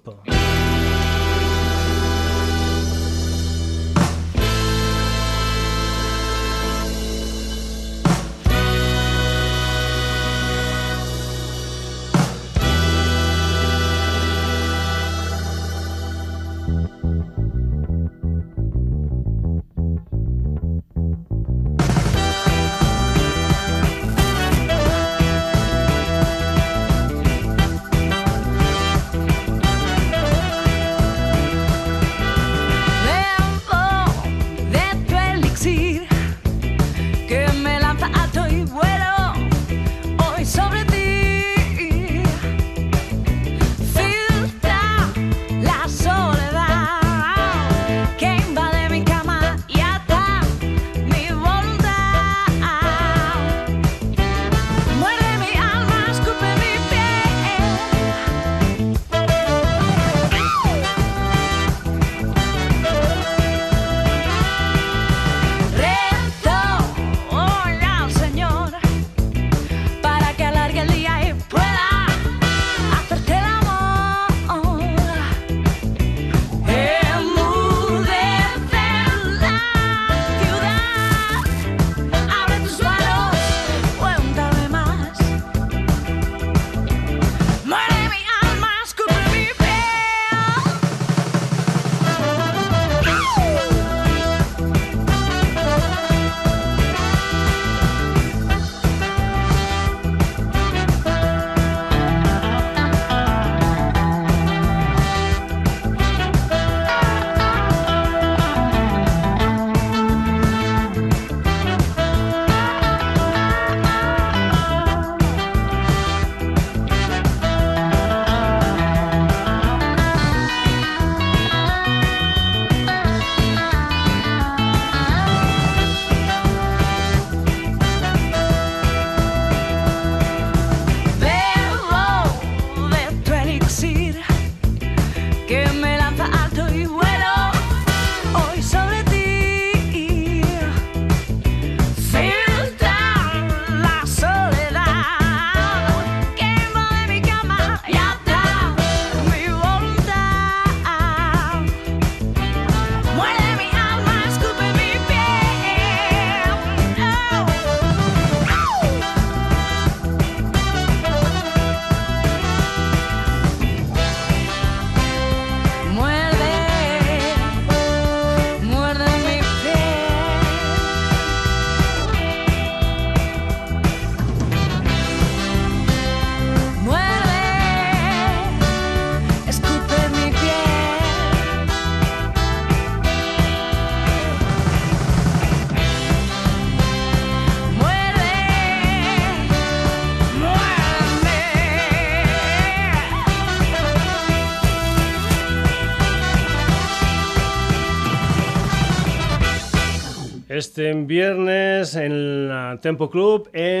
Este 200.60 200.92
viernes 200.92 201.96
en 201.96 202.46
la 202.46 202.78
Tempo 202.82 203.08
Club, 203.08 203.48
en 203.54 203.79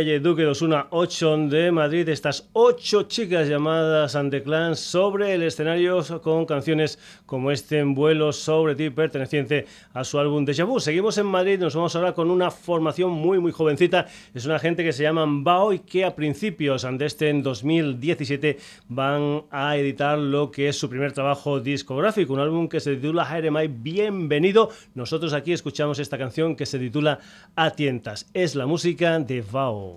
calle 0.00 0.18
Duque 0.18 0.40
de 0.40 0.48
Osuna 0.48 0.86
8 0.92 1.48
de 1.48 1.70
Madrid, 1.70 2.08
estas 2.08 2.48
ocho 2.54 3.02
chicas 3.02 3.46
llamadas 3.46 4.16
Clan 4.42 4.74
sobre 4.74 5.34
el 5.34 5.42
escenario 5.42 6.02
con 6.22 6.46
canciones 6.46 6.98
como 7.26 7.50
este 7.50 7.80
en 7.80 7.94
vuelo 7.94 8.32
sobre 8.32 8.74
ti, 8.74 8.88
perteneciente 8.88 9.66
a 9.92 10.02
su 10.04 10.18
álbum 10.18 10.46
Deja 10.46 10.64
Vu. 10.64 10.80
Seguimos 10.80 11.18
en 11.18 11.26
Madrid, 11.26 11.58
nos 11.58 11.74
vamos 11.74 11.94
ahora 11.96 12.14
con 12.14 12.30
una 12.30 12.50
formación 12.50 13.10
muy, 13.10 13.40
muy 13.40 13.52
jovencita. 13.52 14.06
Es 14.32 14.46
una 14.46 14.58
gente 14.58 14.82
que 14.84 14.94
se 14.94 15.02
llama 15.02 15.26
Bao 15.28 15.74
y 15.74 15.80
que 15.80 16.06
a 16.06 16.16
principios 16.16 16.86
de 16.90 17.04
este 17.04 17.28
en 17.28 17.42
2017 17.42 18.56
van 18.88 19.42
a 19.50 19.76
editar 19.76 20.18
lo 20.18 20.50
que 20.50 20.70
es 20.70 20.78
su 20.78 20.88
primer 20.88 21.12
trabajo 21.12 21.60
discográfico, 21.60 22.32
un 22.32 22.40
álbum 22.40 22.68
que 22.70 22.80
se 22.80 22.96
titula 22.96 23.26
Jeremiah 23.26 23.70
Bienvenido. 23.70 24.70
Nosotros 24.94 25.34
aquí 25.34 25.52
escuchamos 25.52 25.98
esta 25.98 26.16
canción 26.16 26.56
que 26.56 26.64
se 26.64 26.78
titula 26.78 27.18
A 27.54 27.72
tientas. 27.72 28.30
Es 28.32 28.54
la 28.54 28.64
música 28.64 29.18
de 29.18 29.42
Vao. 29.42 29.89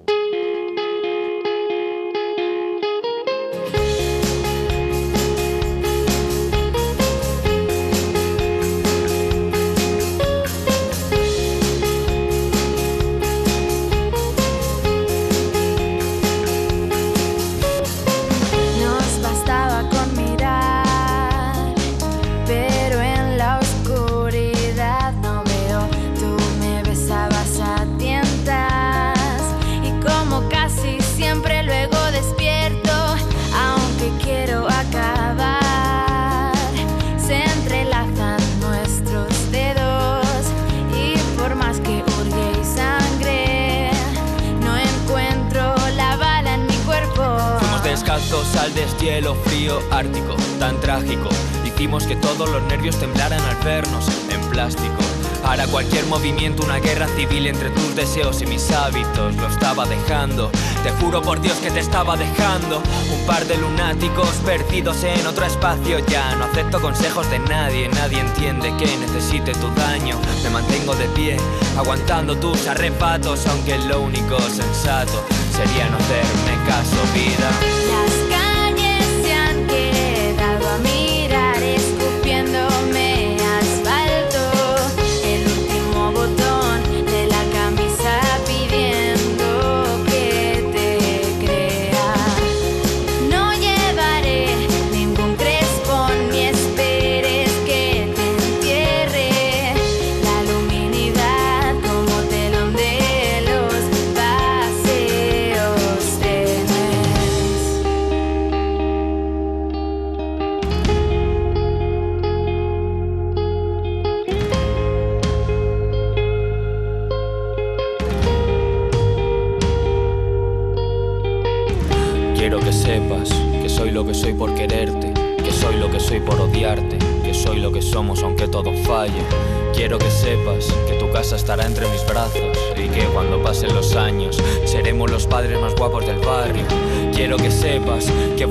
Te 61.74 61.80
estaba 61.80 62.16
dejando. 62.16 62.82
Un 63.12 63.26
par 63.26 63.46
de 63.46 63.58
lunáticos 63.58 64.30
perdidos 64.46 65.04
en 65.04 65.26
otro 65.26 65.46
espacio. 65.46 66.00
Ya 66.08 66.36
no 66.36 66.46
acepto 66.46 66.80
consejos 66.80 67.30
de 67.32 67.40
nadie, 67.40 67.90
nadie 67.90 68.20
entiende 68.20 68.76
que 68.78 68.86
necesite 68.98 69.54
tu 69.54 69.70
daño. 69.72 70.20
Me 70.44 70.50
mantengo 70.50 70.94
de 70.96 71.08
pie, 71.10 71.38
aguantando 71.78 72.38
tus 72.38 72.68
arrebatos, 72.68 73.48
aunque 73.48 73.78
lo 73.80 74.02
único 74.02 74.40
sensato 74.40 75.26
sería 75.52 75.90
no 75.90 75.98
hacerme 75.98 76.68
caso, 76.68 76.98
vida. 77.14 78.33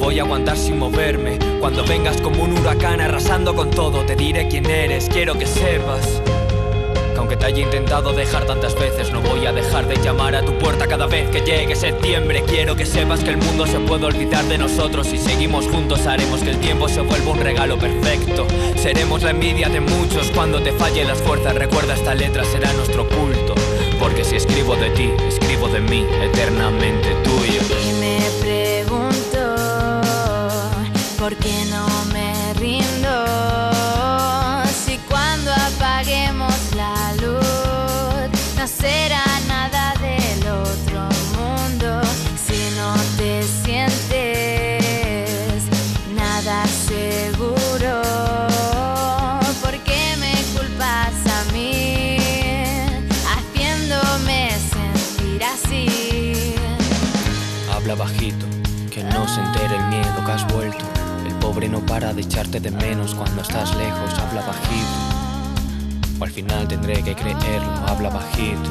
Voy 0.02 0.18
a 0.18 0.22
aguantar 0.22 0.56
sin 0.56 0.78
moverme. 0.78 1.38
Cuando 1.60 1.84
vengas 1.84 2.20
como 2.20 2.42
un 2.42 2.58
huracán 2.58 3.00
arrasando 3.00 3.54
con 3.54 3.70
todo, 3.70 4.04
te 4.04 4.16
diré 4.16 4.48
quién 4.48 4.68
eres. 4.68 5.08
Quiero 5.08 5.38
que 5.38 5.46
sepas 5.46 6.20
aunque 7.16 7.36
te 7.36 7.46
haya 7.46 7.62
intentado 7.62 8.12
dejar 8.12 8.46
tantas 8.46 8.74
veces, 8.74 9.12
no 9.12 9.20
voy 9.20 9.46
a 9.46 9.52
dejar 9.52 9.86
de 9.86 9.94
llamar 10.02 10.34
a 10.34 10.44
tu 10.44 10.58
puerta 10.58 10.88
cada 10.88 11.06
vez 11.06 11.30
que 11.30 11.40
llegue 11.42 11.76
septiembre. 11.76 12.42
Quiero 12.48 12.74
que 12.74 12.84
sepas 12.84 13.22
que 13.22 13.30
el 13.30 13.36
mundo 13.36 13.64
se 13.64 13.78
puede 13.78 14.06
olvidar 14.06 14.44
de 14.46 14.58
nosotros. 14.58 15.06
Si 15.06 15.18
seguimos 15.18 15.68
juntos, 15.68 16.04
haremos 16.08 16.42
que 16.42 16.50
el 16.50 16.58
tiempo 16.58 16.88
se 16.88 17.00
vuelva 17.00 17.30
un 17.30 17.38
regalo 17.38 17.78
perfecto. 17.78 18.44
Seremos 18.74 19.22
la 19.22 19.30
envidia 19.30 19.68
de 19.68 19.80
muchos 19.80 20.32
cuando 20.32 20.60
te 20.60 20.72
fallen 20.72 21.06
las 21.06 21.22
fuerzas. 21.22 21.54
Recuerda, 21.54 21.94
esta 21.94 22.12
letra 22.12 22.42
será 22.42 22.72
nuestro 22.72 23.08
culto. 23.08 23.54
Porque 24.00 24.24
si 24.24 24.34
escribo 24.34 24.74
de 24.74 24.90
ti, 24.90 25.12
escribo 25.28 25.68
de 25.68 25.78
mí, 25.78 26.04
eternamente 26.24 27.14
tuyo. 27.22 27.81
¿Por 31.22 31.36
qué 31.36 31.64
no 31.66 31.91
pobre 61.52 61.68
no 61.68 61.84
para 61.84 62.14
de 62.14 62.22
echarte 62.22 62.60
de 62.60 62.70
menos 62.70 63.14
cuando 63.14 63.42
estás 63.42 63.76
lejos. 63.76 64.18
Habla 64.18 64.40
bajito 64.40 65.22
al 66.20 66.30
final 66.30 66.68
tendré 66.68 67.02
que 67.02 67.14
creerlo, 67.14 67.72
habla 67.88 68.08
bajito. 68.08 68.70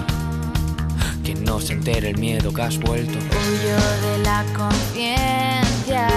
Que 1.24 1.36
no 1.36 1.60
se 1.60 1.74
entere 1.74 2.10
el 2.10 2.18
miedo 2.18 2.54
que 2.54 2.62
has 2.62 2.80
vuelto. 2.80 3.12
Huyo 3.12 3.78
de 4.08 4.24
la 4.24 4.44
conciencia, 4.56 6.08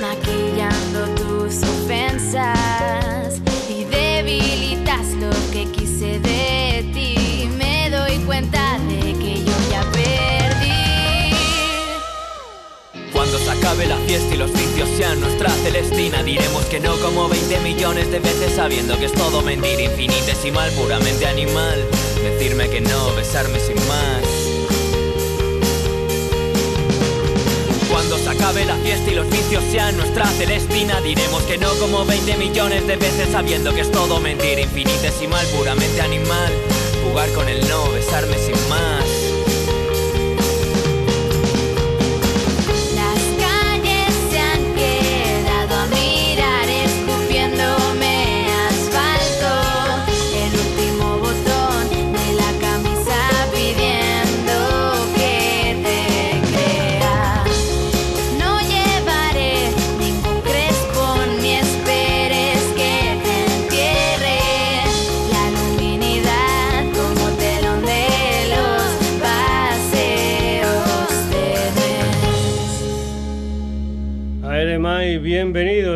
maquillando 0.00 1.06
tus 1.14 1.62
ofensas 1.62 3.40
y 3.70 3.84
debilitas 3.84 5.06
lo 5.20 5.30
que 5.52 5.70
quise 5.70 6.18
de 6.18 6.90
ti. 6.92 7.48
Me 7.56 7.88
doy 7.88 8.18
cuenta 8.26 8.63
acabe 13.64 13.86
la 13.86 13.96
fiesta 13.96 14.34
y 14.34 14.36
los 14.36 14.52
vicios 14.52 14.86
sean 14.98 15.18
nuestra 15.20 15.48
celestina, 15.48 16.22
diremos 16.22 16.66
que 16.66 16.80
no 16.80 16.98
como 17.00 17.30
20 17.30 17.60
millones 17.60 18.10
de 18.10 18.18
veces 18.18 18.56
sabiendo 18.56 18.98
que 18.98 19.06
es 19.06 19.12
todo 19.14 19.40
mentira 19.40 19.80
infinitesimal, 19.80 20.70
puramente 20.72 21.24
animal. 21.26 21.82
Decirme 22.22 22.68
que 22.68 22.82
no, 22.82 23.14
besarme 23.14 23.58
sin 23.58 23.76
más. 23.88 24.22
Cuando 27.90 28.18
se 28.18 28.28
acabe 28.28 28.66
la 28.66 28.76
fiesta 28.76 29.10
y 29.10 29.14
los 29.14 29.30
vicios 29.30 29.64
sean 29.72 29.96
nuestra 29.96 30.26
celestina, 30.26 31.00
diremos 31.00 31.42
que 31.44 31.56
no 31.56 31.72
como 31.76 32.04
20 32.04 32.36
millones 32.36 32.86
de 32.86 32.96
veces 32.96 33.30
sabiendo 33.32 33.72
que 33.72 33.80
es 33.80 33.90
todo 33.90 34.20
mentira 34.20 34.60
infinitesimal, 34.60 35.46
puramente 35.56 36.02
animal. 36.02 36.52
Jugar 37.08 37.30
con 37.32 37.48
el 37.48 37.66
no, 37.66 37.90
besarme 37.92 38.36
sin 38.36 38.68
más. 38.68 38.93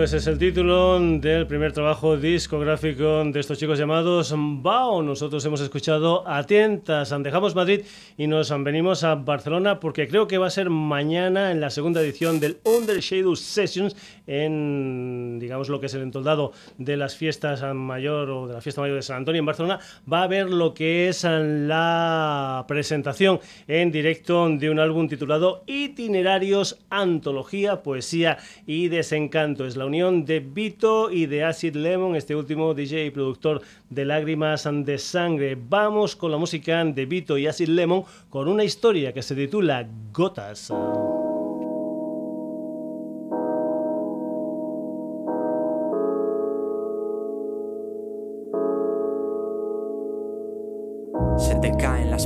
Ese 0.03 0.19
es 0.19 0.27
el 0.29 0.39
título 0.39 1.01
del 1.01 1.47
primer 1.49 1.73
trabajo 1.73 2.17
discográfico 2.17 3.25
de 3.25 3.41
estos 3.41 3.59
chicos 3.59 3.79
llamados 3.79 4.33
Bao. 4.37 5.03
Nosotros 5.03 5.45
hemos 5.45 5.61
escuchado 5.61 6.27
Atentas, 6.27 7.13
dejamos 7.21 7.57
Madrid 7.57 7.83
y 8.17 8.29
nos 8.29 8.51
venimos 8.63 9.03
a 9.03 9.17
Barcelona 9.17 9.81
porque 9.81 10.07
creo 10.07 10.29
que 10.29 10.39
va 10.39 10.47
a 10.47 10.51
ser 10.51 10.71
mañana 10.71 11.51
en 11.51 11.61
la 11.61 11.71
segunda 11.71 12.01
edición 12.01 12.39
del 12.39 12.59
Under 12.65 13.01
Shadow 13.01 13.35
Sessions 13.35 13.97
en, 14.27 15.39
digamos, 15.41 15.69
lo 15.69 15.81
que 15.81 15.87
es 15.87 15.95
el 15.95 16.03
entoldado 16.03 16.53
de 16.79 16.97
las 16.97 17.17
fiestas 17.17 17.63
mayor 17.75 18.31
o 18.31 18.47
de 18.47 18.55
la 18.55 18.61
fiesta 18.61 18.81
mayor 18.81 18.97
de 18.97 19.03
San 19.03 19.17
Antonio 19.17 19.41
en 19.41 19.47
Barcelona. 19.47 19.81
Va 20.11 20.21
a 20.21 20.25
haber 20.25 20.49
lo 20.49 20.75
que 20.75 21.09
es 21.09 21.25
la 21.25 22.65
presentación 22.69 23.41
en 23.67 23.91
directo 23.91 24.49
de 24.49 24.71
un 24.71 24.79
álbum 24.79 25.09
titulado 25.09 25.65
Itinerarios, 25.67 26.79
Antología, 26.89 27.83
Poesía 27.83 28.39
y 28.67 28.89
Desencanto 28.89 29.19
Encanto. 29.19 29.67
Es 29.67 29.77
la 29.77 29.88
unión 29.89 30.25
de 30.25 30.41
Vito 30.41 31.11
y 31.11 31.27
de 31.27 31.45
Acid 31.45 31.75
Lemon, 31.75 32.15
este 32.15 32.37
último 32.37 32.75
DJ 32.75 33.07
y 33.07 33.11
productor 33.11 33.63
de 33.91 34.05
Lágrimas 34.05 34.69
de 34.71 34.99
Sangre. 34.99 35.57
Vamos 35.59 36.15
con 36.15 36.31
la 36.31 36.37
música 36.37 36.85
de 36.85 37.07
Vito 37.07 37.37
y 37.37 37.47
Acid 37.47 37.69
Lemon 37.69 38.05
con 38.29 38.49
una 38.49 38.65
historia 38.65 39.13
que 39.13 39.23
se 39.23 39.35
titula 39.35 39.89
Gotas. 40.13 40.71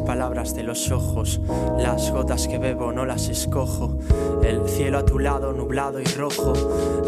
Palabras 0.01 0.55
de 0.55 0.63
los 0.63 0.91
ojos, 0.91 1.41
las 1.79 2.11
gotas 2.11 2.49
que 2.49 2.59
bebo 2.59 2.93
no 2.93 3.05
las 3.05 3.29
escojo. 3.29 3.99
El 4.43 4.69
cielo 4.69 4.99
a 4.99 5.05
tu 5.05 5.19
lado, 5.19 5.53
nublado 5.53 6.01
y 6.01 6.05
rojo, 6.05 6.53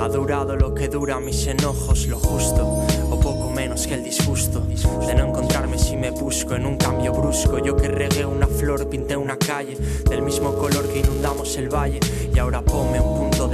ha 0.01 0.09
durado 0.09 0.57
lo 0.57 0.75
que 0.75 0.89
dura 0.89 1.21
mis 1.21 1.47
enojos, 1.47 2.07
lo 2.07 2.19
justo, 2.19 2.67
o 3.11 3.21
poco 3.21 3.51
menos 3.51 3.87
que 3.87 3.95
el 3.95 4.05
disgusto 4.05 4.61
de 4.61 5.15
no 5.15 5.27
encontrarme 5.27 5.79
si 5.79 5.97
me 5.97 6.11
busco 6.11 6.55
en 6.55 6.67
un 6.67 6.77
cambio 6.77 7.13
brusco. 7.13 7.59
Yo 7.59 7.77
que 7.77 7.89
regué 7.89 8.27
una 8.27 8.47
flor, 8.47 8.89
pinté 8.89 9.17
una 9.17 9.37
calle 9.37 9.77
del 10.09 10.23
mismo 10.23 10.55
color 10.55 10.87
que 10.89 11.01
inundamos 11.01 11.57
el 11.57 11.69
valle, 11.69 12.01
y 12.35 12.39
ahora 12.39 12.63
ponme 12.63 13.01
un 13.01 13.19
punto 13.19 13.49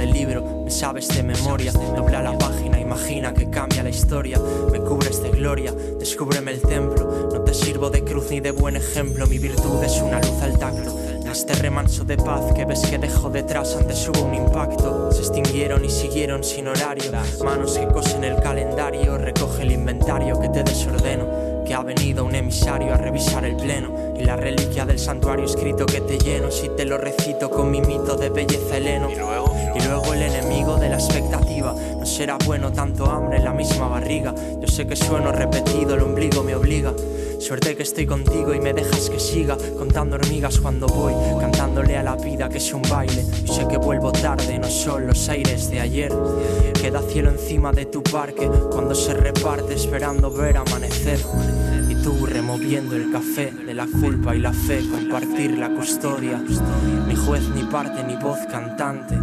sabes 0.81 1.09
de 1.09 1.21
memoria, 1.21 1.71
dobla 1.71 2.23
la 2.23 2.35
página, 2.35 2.79
imagina 2.79 3.35
que 3.35 3.51
cambia 3.51 3.83
la 3.83 3.91
historia, 3.91 4.39
me 4.71 4.79
cubres 4.79 5.21
de 5.21 5.29
gloria, 5.29 5.71
descúbreme 5.99 6.49
el 6.49 6.59
templo, 6.59 7.29
no 7.31 7.41
te 7.41 7.53
sirvo 7.53 7.91
de 7.91 8.03
cruz 8.03 8.31
ni 8.31 8.39
de 8.39 8.49
buen 8.49 8.75
ejemplo, 8.75 9.27
mi 9.27 9.37
virtud 9.37 9.83
es 9.83 10.01
una 10.01 10.19
luz 10.19 10.41
al 10.41 10.57
tacto. 10.57 10.97
Este 11.31 11.53
remanso 11.53 12.03
de 12.03 12.17
paz 12.17 12.51
que 12.53 12.65
ves 12.65 12.81
que 12.81 12.97
dejo 12.97 13.29
detrás 13.29 13.75
antes 13.79 14.09
hubo 14.09 14.25
un 14.25 14.35
impacto. 14.35 15.11
Se 15.13 15.21
extinguieron 15.21 15.85
y 15.85 15.89
siguieron 15.89 16.43
sin 16.43 16.67
horario. 16.67 17.09
Manos 17.41 17.77
que 17.77 17.87
cosen 17.87 18.25
el 18.25 18.35
calendario, 18.41 19.17
recoge 19.17 19.63
el 19.63 19.71
inventario 19.71 20.37
que 20.41 20.49
te 20.49 20.61
desordeno. 20.61 21.63
Que 21.65 21.73
ha 21.73 21.83
venido 21.83 22.25
un 22.25 22.35
emisario 22.35 22.93
a 22.93 22.97
revisar 22.97 23.45
el 23.45 23.55
pleno. 23.55 24.13
Y 24.19 24.25
la 24.25 24.35
reliquia 24.35 24.85
del 24.85 24.99
santuario 24.99 25.45
escrito 25.45 25.85
que 25.85 26.01
te 26.01 26.17
lleno. 26.19 26.51
Si 26.51 26.67
te 26.75 26.83
lo 26.83 26.97
recito 26.97 27.49
con 27.49 27.71
mi 27.71 27.79
mito 27.79 28.17
de 28.17 28.29
belleza 28.29 28.75
heleno. 28.75 29.09
Y 29.09 29.15
luego, 29.15 29.50
y 29.75 29.81
luego 29.81 30.13
el 30.13 30.21
enemigo 30.23 30.77
de 30.77 30.89
la 30.89 30.95
expectativa. 30.95 31.73
No 31.97 32.05
será 32.05 32.37
bueno 32.45 32.71
tanto 32.71 33.05
hambre 33.05 33.37
en 33.37 33.45
la 33.45 33.53
misma 33.53 33.87
barriga. 33.87 34.33
Yo 34.59 34.67
sé 34.67 34.87
que 34.87 34.95
sueno 34.95 35.31
repetido, 35.31 35.95
el 35.95 36.01
ombligo 36.01 36.43
me 36.43 36.55
obliga. 36.55 36.93
Suerte 37.39 37.75
que 37.75 37.83
estoy 37.83 38.05
contigo 38.05 38.53
y 38.53 38.59
me 38.59 38.73
dejas 38.73 39.09
que 39.09 39.19
siga 39.19 39.57
contando 39.77 40.15
hormigas 40.15 40.59
cuando 40.59 40.85
voy, 40.87 41.13
cantándole 41.39 41.97
a 41.97 42.03
la 42.03 42.15
vida 42.15 42.47
que 42.49 42.57
es 42.57 42.73
un 42.73 42.83
baile. 42.83 43.25
Y 43.43 43.47
sé 43.47 43.67
que 43.67 43.77
vuelvo 43.77 44.11
tarde, 44.11 44.59
no 44.59 44.69
son 44.69 45.07
los 45.07 45.27
aires 45.29 45.69
de 45.71 45.79
ayer. 45.79 46.13
Queda 46.79 47.01
cielo 47.01 47.31
encima 47.31 47.71
de 47.71 47.85
tu 47.85 48.03
parque 48.03 48.47
cuando 48.71 48.93
se 48.93 49.13
reparte 49.13 49.73
esperando 49.73 50.31
ver 50.31 50.57
amanecer. 50.57 51.19
Tú 52.03 52.25
removiendo 52.25 52.95
el 52.95 53.11
café 53.11 53.51
de 53.51 53.73
la 53.73 53.85
culpa 53.85 54.35
y 54.35 54.39
la 54.39 54.53
fe, 54.53 54.83
compartir 54.89 55.57
la 55.57 55.69
custodia. 55.69 56.41
Ni 57.07 57.15
juez, 57.15 57.43
ni 57.55 57.63
parte, 57.63 58.03
ni 58.03 58.15
voz 58.15 58.39
cantante 58.49 59.17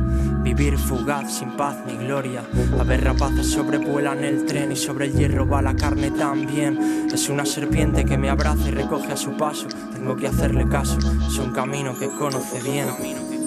Vivir 0.49 0.79
fugaz, 0.79 1.31
sin 1.31 1.51
paz 1.59 1.77
ni 1.87 1.97
gloria. 2.07 2.43
A 2.81 2.83
ver 2.83 3.05
rapaces 3.05 3.47
sobrevuelan 3.47 4.25
el 4.25 4.47
tren 4.47 4.73
y 4.73 4.77
sobre 4.77 5.05
el 5.05 5.13
hierro 5.13 5.47
va 5.47 5.61
la 5.61 5.77
carne 5.77 6.11
también. 6.11 7.09
Es 7.13 7.29
una 7.29 7.45
serpiente 7.45 8.07
que 8.07 8.17
me 8.17 8.31
abraza 8.31 8.69
y 8.69 8.71
recoge 8.71 9.13
a 9.13 9.17
su 9.17 9.37
paso. 9.37 9.67
Tengo 9.93 10.17
que 10.17 10.27
hacerle 10.27 10.67
caso, 10.67 10.99
es 11.27 11.39
un 11.39 11.53
camino 11.53 11.99
que 11.99 12.09
conoce 12.09 12.63
bien. 12.63 13.38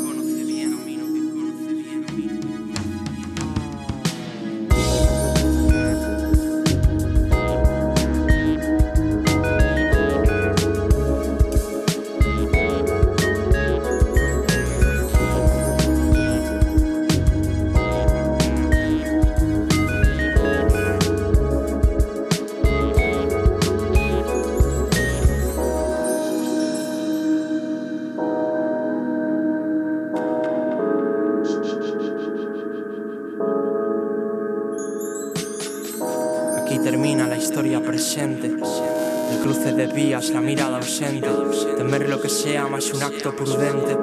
Prudente, 43.30 43.96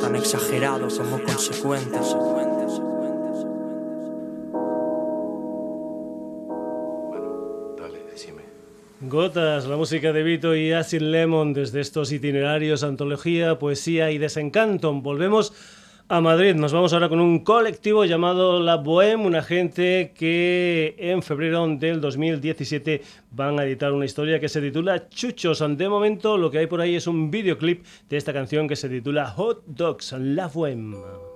tan 0.00 0.14
exagerado 0.14 0.86
como 0.96 1.20
consecuente. 1.24 1.98
Gotas, 9.02 9.66
la 9.66 9.76
música 9.76 10.12
de 10.12 10.22
Vito 10.22 10.54
y 10.54 10.72
Acid 10.72 11.00
Lemon 11.00 11.52
desde 11.52 11.80
estos 11.80 12.12
itinerarios, 12.12 12.84
antología, 12.84 13.58
poesía 13.58 14.12
y 14.12 14.18
desencanto. 14.18 14.92
Volvemos 14.92 15.52
a 16.10 16.20
Madrid. 16.20 16.56
Nos 16.56 16.72
vamos 16.72 16.92
ahora 16.92 17.08
con 17.08 17.20
un 17.20 17.38
colectivo 17.44 18.04
llamado 18.04 18.58
La 18.58 18.76
Bohème, 18.76 19.24
una 19.24 19.42
gente 19.42 20.12
que 20.12 20.96
en 20.98 21.22
febrero 21.22 21.64
del 21.68 22.00
2017 22.00 23.00
van 23.30 23.60
a 23.60 23.64
editar 23.64 23.92
una 23.92 24.06
historia 24.06 24.40
que 24.40 24.48
se 24.48 24.60
titula 24.60 25.08
Chuchos. 25.08 25.62
De 25.76 25.88
momento 25.88 26.36
lo 26.36 26.50
que 26.50 26.58
hay 26.58 26.66
por 26.66 26.80
ahí 26.80 26.96
es 26.96 27.06
un 27.06 27.30
videoclip 27.30 27.86
de 28.08 28.16
esta 28.16 28.32
canción 28.32 28.66
que 28.66 28.74
se 28.74 28.88
titula 28.88 29.28
Hot 29.30 29.62
Dogs, 29.66 30.12
La 30.18 30.50
Bohème. 30.50 31.29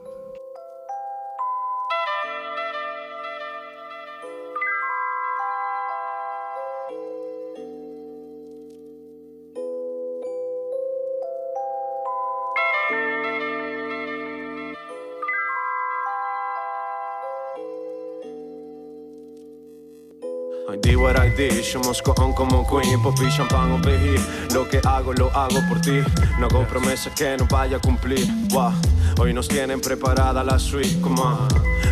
Yo 21.50 21.80
moscón 21.80 22.32
como 22.32 22.66
Queen, 22.66 23.02
popi, 23.02 23.28
champán 23.28 23.72
o 23.72 23.82
pejí. 23.82 24.16
Lo 24.52 24.68
que 24.68 24.80
hago, 24.84 25.12
lo 25.12 25.30
hago 25.36 25.60
por 25.68 25.80
ti. 25.80 26.00
No 26.38 26.46
hago 26.46 26.66
promesas 26.66 27.12
que 27.14 27.36
no 27.36 27.46
vaya 27.46 27.76
a 27.76 27.80
cumplir. 27.80 28.26
Wow. 28.50 28.72
Hoy 29.18 29.32
nos 29.32 29.48
tienen 29.48 29.80
preparada 29.80 30.42
la 30.42 30.58
suite, 30.58 31.00
como 31.00 31.48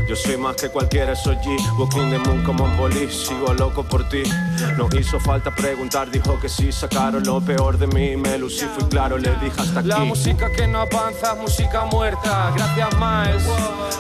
Yo 0.09 0.17
soy 0.17 0.37
más 0.37 0.57
que 0.57 0.69
cualquiera, 0.69 1.15
soy 1.15 1.37
G. 1.37 1.79
Walking 1.79 2.11
the 2.11 2.19
moon 2.19 2.43
como 2.45 2.65
un 2.65 2.77
poli, 2.77 3.11
sigo 3.11 3.53
loco 3.55 3.85
por 3.85 4.09
ti. 4.09 4.23
No 4.77 4.89
hizo 4.99 5.21
falta 5.21 5.55
preguntar, 5.55 6.11
dijo 6.11 6.39
que 6.41 6.49
sí. 6.49 6.73
Sacaron 6.73 7.23
lo 7.25 7.41
peor 7.41 7.79
de 7.79 7.87
mí, 7.87 8.17
me 8.17 8.39
lucí, 8.39 8.65
fui 8.77 8.89
claro, 8.89 9.19
le 9.19 9.31
dije 9.37 9.61
hasta 9.61 9.81
aquí. 9.81 9.89
La 9.89 9.99
música 10.01 10.51
que 10.51 10.67
no 10.67 10.81
avanza, 10.81 11.35
música 11.35 11.85
muerta. 11.85 12.53
Gracias, 12.57 12.89
Miles. 12.99 13.43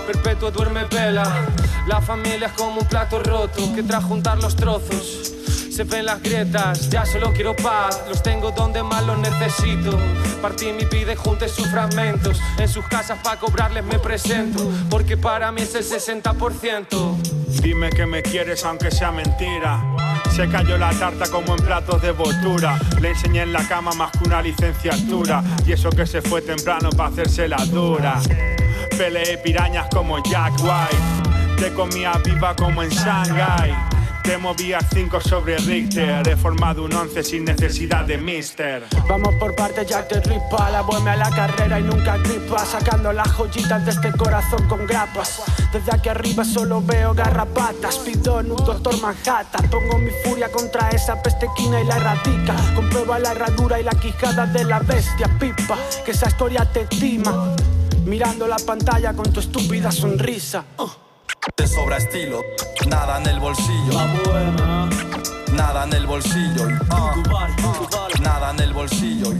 Perpetuo 0.07 0.51
duerme 0.51 0.85
vela. 0.85 1.47
La 1.87 2.01
familia 2.01 2.47
es 2.49 2.53
como 2.53 2.81
un 2.81 2.87
plato 2.87 3.21
roto 3.23 3.73
que 3.75 3.83
trae 3.83 4.03
juntar 4.03 4.39
los 4.39 4.57
trozos. 4.57 5.42
Se 5.73 5.85
ven 5.85 6.05
las 6.05 6.23
grietas, 6.23 6.91
ya 6.91 7.07
solo 7.07 7.33
quiero 7.33 7.57
paz. 7.57 8.03
Los 8.09 8.23
tengo 8.23 8.51
donde 8.51 8.83
más 8.83 9.05
los 9.05 9.19
necesito. 9.19 9.99
Partí 10.41 10.73
mi 10.73 10.85
pide 10.85 11.17
junte 11.17 11.49
sus 11.49 11.67
fragmentos. 11.69 12.41
En 12.59 12.69
sus 12.69 12.87
casas 12.87 13.19
para 13.23 13.41
cobrarles 13.41 13.85
me 13.85 13.99
presento. 13.99 14.71
Porque 14.91 15.17
para 15.17 15.51
mí 15.51 15.63
es 15.63 15.75
el 15.75 15.85
60%. 15.85 17.17
Dime 17.63 17.91
que 17.91 18.07
me 18.07 18.23
quieres 18.23 18.65
aunque 18.65 18.91
sea 18.91 19.13
mentira. 19.13 19.83
Se 20.35 20.49
cayó 20.49 20.77
la 20.79 20.91
tarta 20.91 21.27
como 21.31 21.55
en 21.57 21.65
platos 21.65 22.03
de 22.03 22.13
botura. 22.13 22.79
Le 23.01 23.11
enseñé 23.11 23.43
en 23.43 23.53
la 23.53 23.67
cama 23.67 23.93
más 23.93 24.13
que 24.13 24.25
una 24.25 24.43
licenciatura. 24.43 25.43
Y 25.67 25.73
eso 25.73 25.91
que 25.91 26.07
se 26.07 26.23
fue 26.23 26.43
temprano 26.43 26.91
para 26.91 27.11
hacerse 27.11 27.49
la 27.49 27.65
dura. 27.67 28.21
Peleé 28.97 29.39
pirañas 29.39 29.89
como 29.91 30.23
Jack 30.23 30.53
White 30.61 31.57
Te 31.57 31.73
comía 31.73 32.13
viva 32.25 32.55
como 32.55 32.83
en 32.83 32.91
Shanghai. 32.91 33.75
Te 34.23 34.39
movía 34.39 34.79
5 34.81 35.21
sobre 35.21 35.57
Richter. 35.59 36.29
He 36.29 36.37
formado 36.37 36.85
un 36.85 36.93
11 36.93 37.25
sin 37.25 37.45
necesidad 37.45 38.05
de 38.05 38.19
mister. 38.19 38.85
Vamos 39.09 39.35
por 39.35 39.55
parte, 39.57 39.85
ya 39.85 40.07
te 40.07 40.21
ripa. 40.21 40.71
La 40.71 40.83
vuelve 40.83 41.11
a 41.11 41.17
la 41.17 41.31
carrera 41.31 41.81
y 41.81 41.83
nunca 41.83 42.17
gripa. 42.19 42.65
Sacando 42.65 43.13
las 43.13 43.29
joyitas 43.33 43.85
de 43.85 43.91
este 43.91 44.13
corazón 44.13 44.69
con 44.69 44.87
grapas. 44.87 45.43
Desde 45.73 45.93
aquí 45.93 46.09
arriba 46.09 46.45
solo 46.45 46.81
veo 46.81 47.15
garrapatas. 47.15 47.99
Pido 47.99 48.39
en 48.39 48.53
un 48.53 48.65
doctor 48.65 49.01
Manhattan. 49.01 49.69
Pongo 49.69 49.99
mi 49.99 50.11
furia 50.25 50.51
contra 50.53 50.91
esa 50.91 51.21
pestequina 51.21 51.81
y 51.81 51.87
la 51.87 51.97
erradica. 51.97 52.55
Comprueba 52.77 53.19
la 53.19 53.33
herradura 53.33 53.81
y 53.81 53.83
la 53.83 53.93
quijada 53.93 54.47
de 54.47 54.65
la 54.65 54.79
bestia 54.79 55.29
pipa. 55.41 55.77
Que 56.05 56.13
esa 56.13 56.29
historia 56.29 56.65
te 56.65 56.83
estima. 56.83 57.57
Mirando 58.05 58.47
la 58.47 58.57
pantalla 58.57 59.15
con 59.15 59.33
tu 59.33 59.41
estúpida 59.41 59.91
sonrisa. 59.91 60.65
Uh. 60.79 61.12
Te 61.51 61.67
sobra 61.67 61.97
estilo, 61.97 62.41
nada 62.87 63.19
en 63.19 63.27
el 63.27 63.41
bolsillo. 63.41 63.93
Nada 65.53 65.85
en 65.85 65.93
el 65.93 66.07
bolsillo. 66.07 66.69
Ah. 66.89 67.17
nada 68.21 68.53
en 68.53 68.61
el 68.61 68.73
bolsillo. 68.73 69.33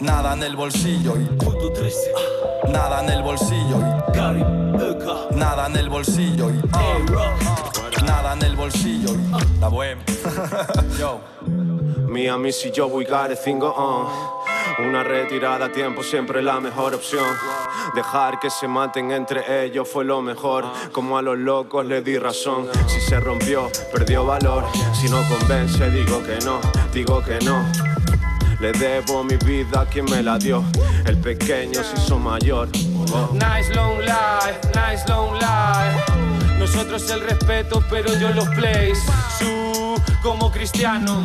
nada 0.00 0.34
en 0.34 0.42
el 0.42 0.56
bolsillo. 0.56 1.14
nada 2.68 3.00
en 3.02 3.08
el 3.08 3.22
bolsillo. 3.22 3.78
nada 5.36 5.66
en 5.68 5.76
el 5.76 5.88
bolsillo. 5.88 6.50
nada 8.02 8.32
en 8.32 8.42
el 8.42 8.56
bolsillo. 8.56 9.16
La 9.60 9.68
bohemia. 9.68 10.04
Yo. 10.98 11.20
Miami, 12.08 12.50
si 12.50 12.72
yo 12.72 12.88
voy 12.88 13.06
cinco 13.44 13.68
on. 13.68 14.47
Una 14.78 15.02
retirada 15.02 15.66
a 15.66 15.72
tiempo 15.72 16.04
siempre 16.04 16.40
la 16.40 16.60
mejor 16.60 16.94
opción. 16.94 17.26
Dejar 17.96 18.38
que 18.38 18.48
se 18.48 18.68
maten 18.68 19.10
entre 19.10 19.64
ellos 19.64 19.88
fue 19.88 20.04
lo 20.04 20.22
mejor. 20.22 20.64
Como 20.92 21.18
a 21.18 21.22
los 21.22 21.36
locos 21.36 21.84
le 21.84 22.00
di 22.00 22.16
razón. 22.16 22.68
Si 22.86 23.00
se 23.00 23.18
rompió, 23.18 23.70
perdió 23.92 24.24
valor. 24.24 24.64
Si 24.94 25.08
no 25.08 25.20
convence, 25.28 25.90
digo 25.90 26.22
que 26.22 26.38
no, 26.44 26.60
digo 26.92 27.20
que 27.24 27.40
no. 27.44 27.64
Le 28.60 28.70
debo 28.70 29.24
mi 29.24 29.36
vida 29.36 29.80
a 29.80 29.86
quien 29.86 30.04
me 30.04 30.22
la 30.22 30.38
dio. 30.38 30.62
El 31.06 31.18
pequeño 31.18 31.82
se 31.82 31.96
hizo 31.96 32.16
mayor. 32.16 32.68
Nice 33.32 33.74
long 33.74 33.98
life, 33.98 34.60
nice 34.74 35.04
long 35.08 35.34
life. 35.34 36.58
Nosotros 36.58 37.10
el 37.10 37.20
respeto, 37.22 37.82
pero 37.90 38.12
yo 38.14 38.30
los 38.30 38.48
plays. 38.50 39.00
Como 40.22 40.50
cristiano. 40.50 41.22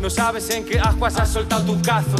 No 0.00 0.10
sabes 0.10 0.50
en 0.50 0.64
qué 0.64 0.78
aguas 0.78 1.18
has 1.18 1.30
soltado 1.30 1.64
tu 1.64 1.82
cazo. 1.82 2.16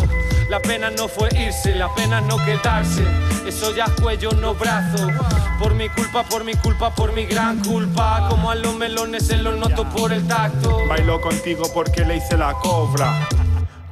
La 0.48 0.60
pena 0.60 0.90
no 0.90 1.08
fue 1.08 1.28
irse, 1.34 1.74
la 1.74 1.94
pena 1.94 2.20
no 2.20 2.36
quedarse. 2.44 3.04
Eso 3.46 3.74
ya 3.74 3.86
cuello, 4.00 4.30
no 4.32 4.54
brazo. 4.54 5.06
Por 5.58 5.74
mi 5.74 5.88
culpa, 5.88 6.22
por 6.24 6.44
mi 6.44 6.54
culpa, 6.54 6.94
por 6.94 7.12
mi 7.12 7.26
gran 7.26 7.58
culpa. 7.62 8.26
Como 8.30 8.50
a 8.50 8.54
los 8.54 8.74
melones 8.76 9.26
se 9.26 9.36
los 9.36 9.58
noto 9.58 9.88
por 9.90 10.12
el 10.12 10.26
tacto. 10.26 10.86
Bailo 10.88 11.20
contigo 11.20 11.64
porque 11.72 12.04
le 12.04 12.16
hice 12.16 12.36
la 12.36 12.52
cobra. 12.54 13.28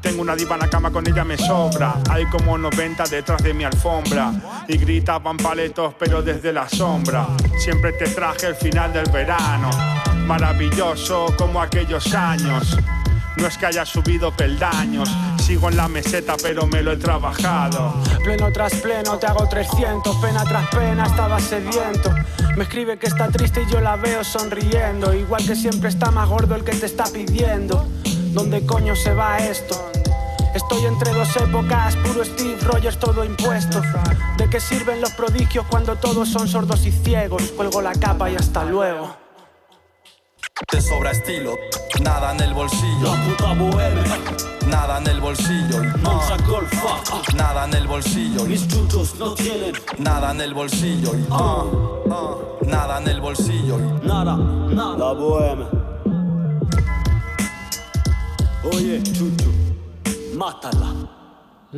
Tengo 0.01 0.23
una 0.23 0.37
diva 0.37 0.55
en 0.55 0.61
la 0.61 0.69
cama, 0.69 0.91
con 0.91 1.07
ella 1.07 1.25
me 1.25 1.37
sobra. 1.37 1.97
Hay 2.11 2.27
como 2.27 2.57
90 2.57 3.05
detrás 3.05 3.43
de 3.43 3.53
mi 3.53 3.65
alfombra. 3.65 4.33
Y 4.69 4.79
gritaban 4.79 5.37
paletos, 5.37 5.95
pero 5.99 6.23
desde 6.23 6.53
la 6.53 6.69
sombra. 6.69 7.27
Siempre 7.59 7.93
te 7.93 8.09
traje 8.09 8.47
el 8.47 8.55
final 8.55 8.93
del 8.93 9.11
verano. 9.11 9.71
Maravilloso 10.27 11.27
como 11.39 11.61
aquellos 11.61 12.13
años. 12.13 12.77
No 13.37 13.47
es 13.47 13.57
que 13.59 13.67
haya 13.67 13.85
subido 13.85 14.33
peldaños, 14.33 15.09
sigo 15.39 15.69
en 15.69 15.77
la 15.77 15.89
meseta 15.89 16.37
pero 16.43 16.67
me 16.67 16.83
lo 16.83 16.93
he 16.93 16.97
trabajado. 16.97 17.95
Pleno 18.25 18.51
tras 18.51 18.75
pleno 18.77 19.19
te 19.19 19.27
hago 19.27 19.47
300, 19.47 20.17
pena 20.17 20.43
tras 20.45 20.69
pena 20.71 21.07
estaba 21.07 21.39
sediento. 21.39 22.11
Me 22.57 22.65
escribe 22.65 22.99
que 22.99 23.07
está 23.07 23.29
triste 23.29 23.63
y 23.63 23.71
yo 23.71 23.81
la 23.81 23.97
veo 23.97 24.25
sonriendo. 24.25 25.15
Igual 25.15 25.47
que 25.47 25.55
siempre 25.55 25.91
está 25.91 26.11
más 26.11 26.29
gordo 26.29 26.55
el 26.55 26.65
que 26.65 26.73
te 26.73 26.87
está 26.87 27.05
pidiendo. 27.05 27.87
¿Dónde 28.33 28.65
coño 28.67 28.97
se 28.97 29.13
va 29.13 29.39
esto? 29.39 29.93
Estoy 30.55 30.87
entre 30.87 31.13
dos 31.13 31.37
épocas, 31.37 31.95
puro 31.97 32.25
Steve 32.25 32.57
Rogers, 32.63 32.99
todo 32.99 33.25
impuesto. 33.25 33.83
¿De 34.39 34.49
qué 34.49 34.59
sirven 34.59 35.03
los 35.03 35.13
prodigios 35.13 35.67
cuando 35.71 35.97
todos 35.97 36.31
son 36.31 36.49
sordos 36.49 36.87
y 36.87 36.93
ciegos? 36.93 37.43
Cuelgo 37.55 37.83
la 37.83 37.93
capa 37.93 38.31
y 38.31 38.37
hasta 38.37 38.65
luego. 38.65 39.26
Te 40.65 40.81
sobra 40.81 41.11
estilo, 41.11 41.59
nada 42.01 42.33
en 42.33 42.41
el 42.41 42.55
bolsillo. 42.55 43.15
La 43.15 43.25
puta 43.25 43.53
bohemia. 43.53 44.19
Nada 44.67 44.99
en 44.99 45.07
el 45.07 45.21
bolsillo. 45.21 45.83
No 45.99 46.23
Nada 47.35 47.67
en 47.67 47.75
el 47.75 47.87
bolsillo. 47.87 48.47
Mis 48.47 48.67
chuchos 48.67 49.17
no 49.17 49.35
tienen. 49.35 49.75
Nada 49.99 50.31
en 50.31 50.41
el 50.41 50.55
bolsillo. 50.55 51.11
Uh, 51.29 52.09
uh, 52.09 52.67
nada 52.67 53.03
en 53.03 53.09
el 53.09 53.21
bolsillo. 53.21 53.77
Nada, 54.03 54.35
nada. 54.35 54.97
La 54.97 55.13
bohemia. 55.13 55.67
Oye, 58.65 59.03
chucho, 59.03 59.51
mátala. 60.35 61.16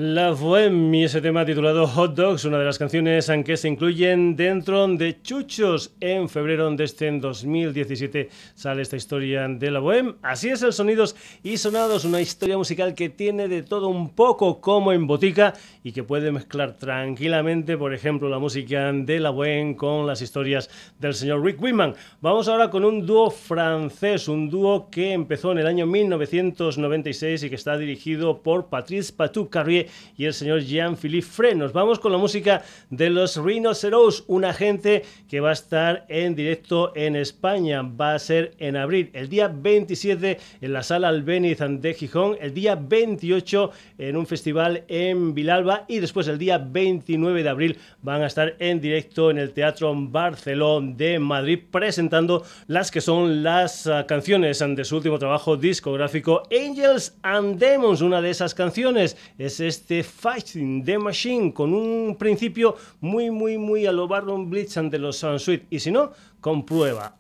La 0.01 0.33
y 0.33 1.03
ese 1.03 1.21
tema 1.21 1.45
titulado 1.45 1.85
Hot 1.89 2.15
Dogs, 2.15 2.45
una 2.45 2.61
de 2.61 2.65
las 2.65 2.79
canciones 2.79 3.29
en 3.31 3.43
que 3.43 3.57
se 3.57 3.67
incluyen 3.67 4.37
dentro 4.37 4.87
de 4.87 5.21
Chuchos. 5.23 5.93
En 5.99 6.29
febrero 6.29 6.71
de 6.71 6.85
este 6.85 7.11
2017 7.11 8.29
sale 8.55 8.83
esta 8.83 8.95
historia 8.95 9.49
de 9.49 9.73
la 9.73 9.81
Bohem. 9.81 10.15
Así 10.23 10.51
es 10.51 10.63
el 10.63 10.73
Sonidos 10.73 11.17
y 11.43 11.57
Sonados, 11.57 12.05
una 12.05 12.21
historia 12.21 12.57
musical 12.57 12.95
que 12.95 13.09
tiene 13.09 13.49
de 13.49 13.65
todo 13.65 13.89
un 13.89 14.11
poco 14.11 14.61
como 14.61 14.93
en 14.93 15.09
botica 15.09 15.55
y 15.83 15.91
que 15.91 16.05
puede 16.05 16.31
mezclar 16.31 16.77
tranquilamente, 16.77 17.77
por 17.77 17.93
ejemplo, 17.93 18.29
la 18.29 18.39
música 18.39 18.93
de 18.93 19.19
la 19.19 19.31
Bohem 19.31 19.75
con 19.75 20.07
las 20.07 20.23
historias 20.23 20.71
del 21.01 21.15
señor 21.15 21.43
Rick 21.43 21.61
Whitman. 21.61 21.95
Vamos 22.21 22.47
ahora 22.47 22.71
con 22.71 22.85
un 22.85 23.05
dúo 23.05 23.33
francés, 23.33 24.29
un 24.29 24.49
dúo 24.49 24.91
que 24.91 25.13
empezó 25.13 25.51
en 25.51 25.59
el 25.59 25.67
año 25.67 25.87
1996 25.87 27.43
y 27.43 27.49
que 27.49 27.57
está 27.57 27.77
dirigido 27.77 28.43
por 28.43 28.67
Patrice 28.67 29.13
Patou 29.13 29.49
Carrier 29.49 29.88
y 30.17 30.25
el 30.25 30.35
señor 30.35 30.61
Jean-Philippe 30.61 31.27
Frey. 31.27 31.55
Nos 31.55 31.73
vamos 31.73 31.99
con 31.99 32.13
la 32.13 32.19
música 32.19 32.63
de 32.91 33.11
los 33.11 33.37
Rhinoceros, 33.37 34.25
una 34.27 34.53
gente 34.53 35.05
que 35.29 35.41
va 35.41 35.51
a 35.51 35.55
estar 35.55 36.07
en 36.09 36.35
directo 36.35 36.93
en 36.95 37.17
España. 37.17 37.83
Va 37.83 38.15
a 38.15 38.19
ser 38.19 38.55
en 38.59 38.77
abril, 38.77 39.11
el 39.13 39.29
día 39.29 39.49
27 39.49 40.39
en 40.61 40.73
la 40.73 40.83
sala 40.83 41.09
Albeniz 41.09 41.59
de 41.59 41.95
Gijón, 41.95 42.37
el 42.41 42.55
día 42.55 42.75
28 42.77 43.71
en 43.99 44.17
un 44.17 44.27
festival 44.27 44.85
en 44.89 45.35
Vilalba 45.35 45.85
y 45.89 45.99
después 45.99 46.29
el 46.29 46.39
día 46.39 46.59
29 46.59 47.43
de 47.43 47.49
abril 47.49 47.79
van 48.03 48.23
a 48.23 48.27
estar 48.27 48.57
en 48.59 48.81
directo 48.81 49.31
en 49.31 49.39
el 49.39 49.53
Teatro 49.53 49.95
Barcelona 49.97 50.95
de 50.97 51.19
Madrid 51.19 51.61
presentando 51.71 52.45
las 52.67 52.91
que 52.91 53.01
son 53.01 53.43
las 53.43 53.87
ah, 53.87 54.07
canciones 54.07 54.59
de 54.59 54.85
su 54.85 54.97
último 54.97 55.19
trabajo 55.19 55.57
discográfico 55.57 56.43
Angels 56.51 57.17
and 57.23 57.59
Demons. 57.59 58.01
Una 58.01 58.21
de 58.21 58.31
esas 58.31 58.55
canciones 58.55 59.17
es 59.39 59.61
este 59.69 60.03
Fighting 60.03 60.85
the 60.85 60.99
Machine 60.99 61.53
con 61.53 61.73
un 61.73 62.17
principio 62.17 62.77
muy, 63.01 63.31
muy, 63.31 63.59
muy 63.59 63.87
a 63.87 63.93
lo 63.93 64.09
Baron 64.09 64.51
Blitz 64.51 64.77
ante 64.77 64.99
los 64.99 65.19
Sunsweet. 65.19 65.63
Y 65.71 65.79
si 65.81 65.91
no, 65.91 66.13
comprueba. 66.41 67.17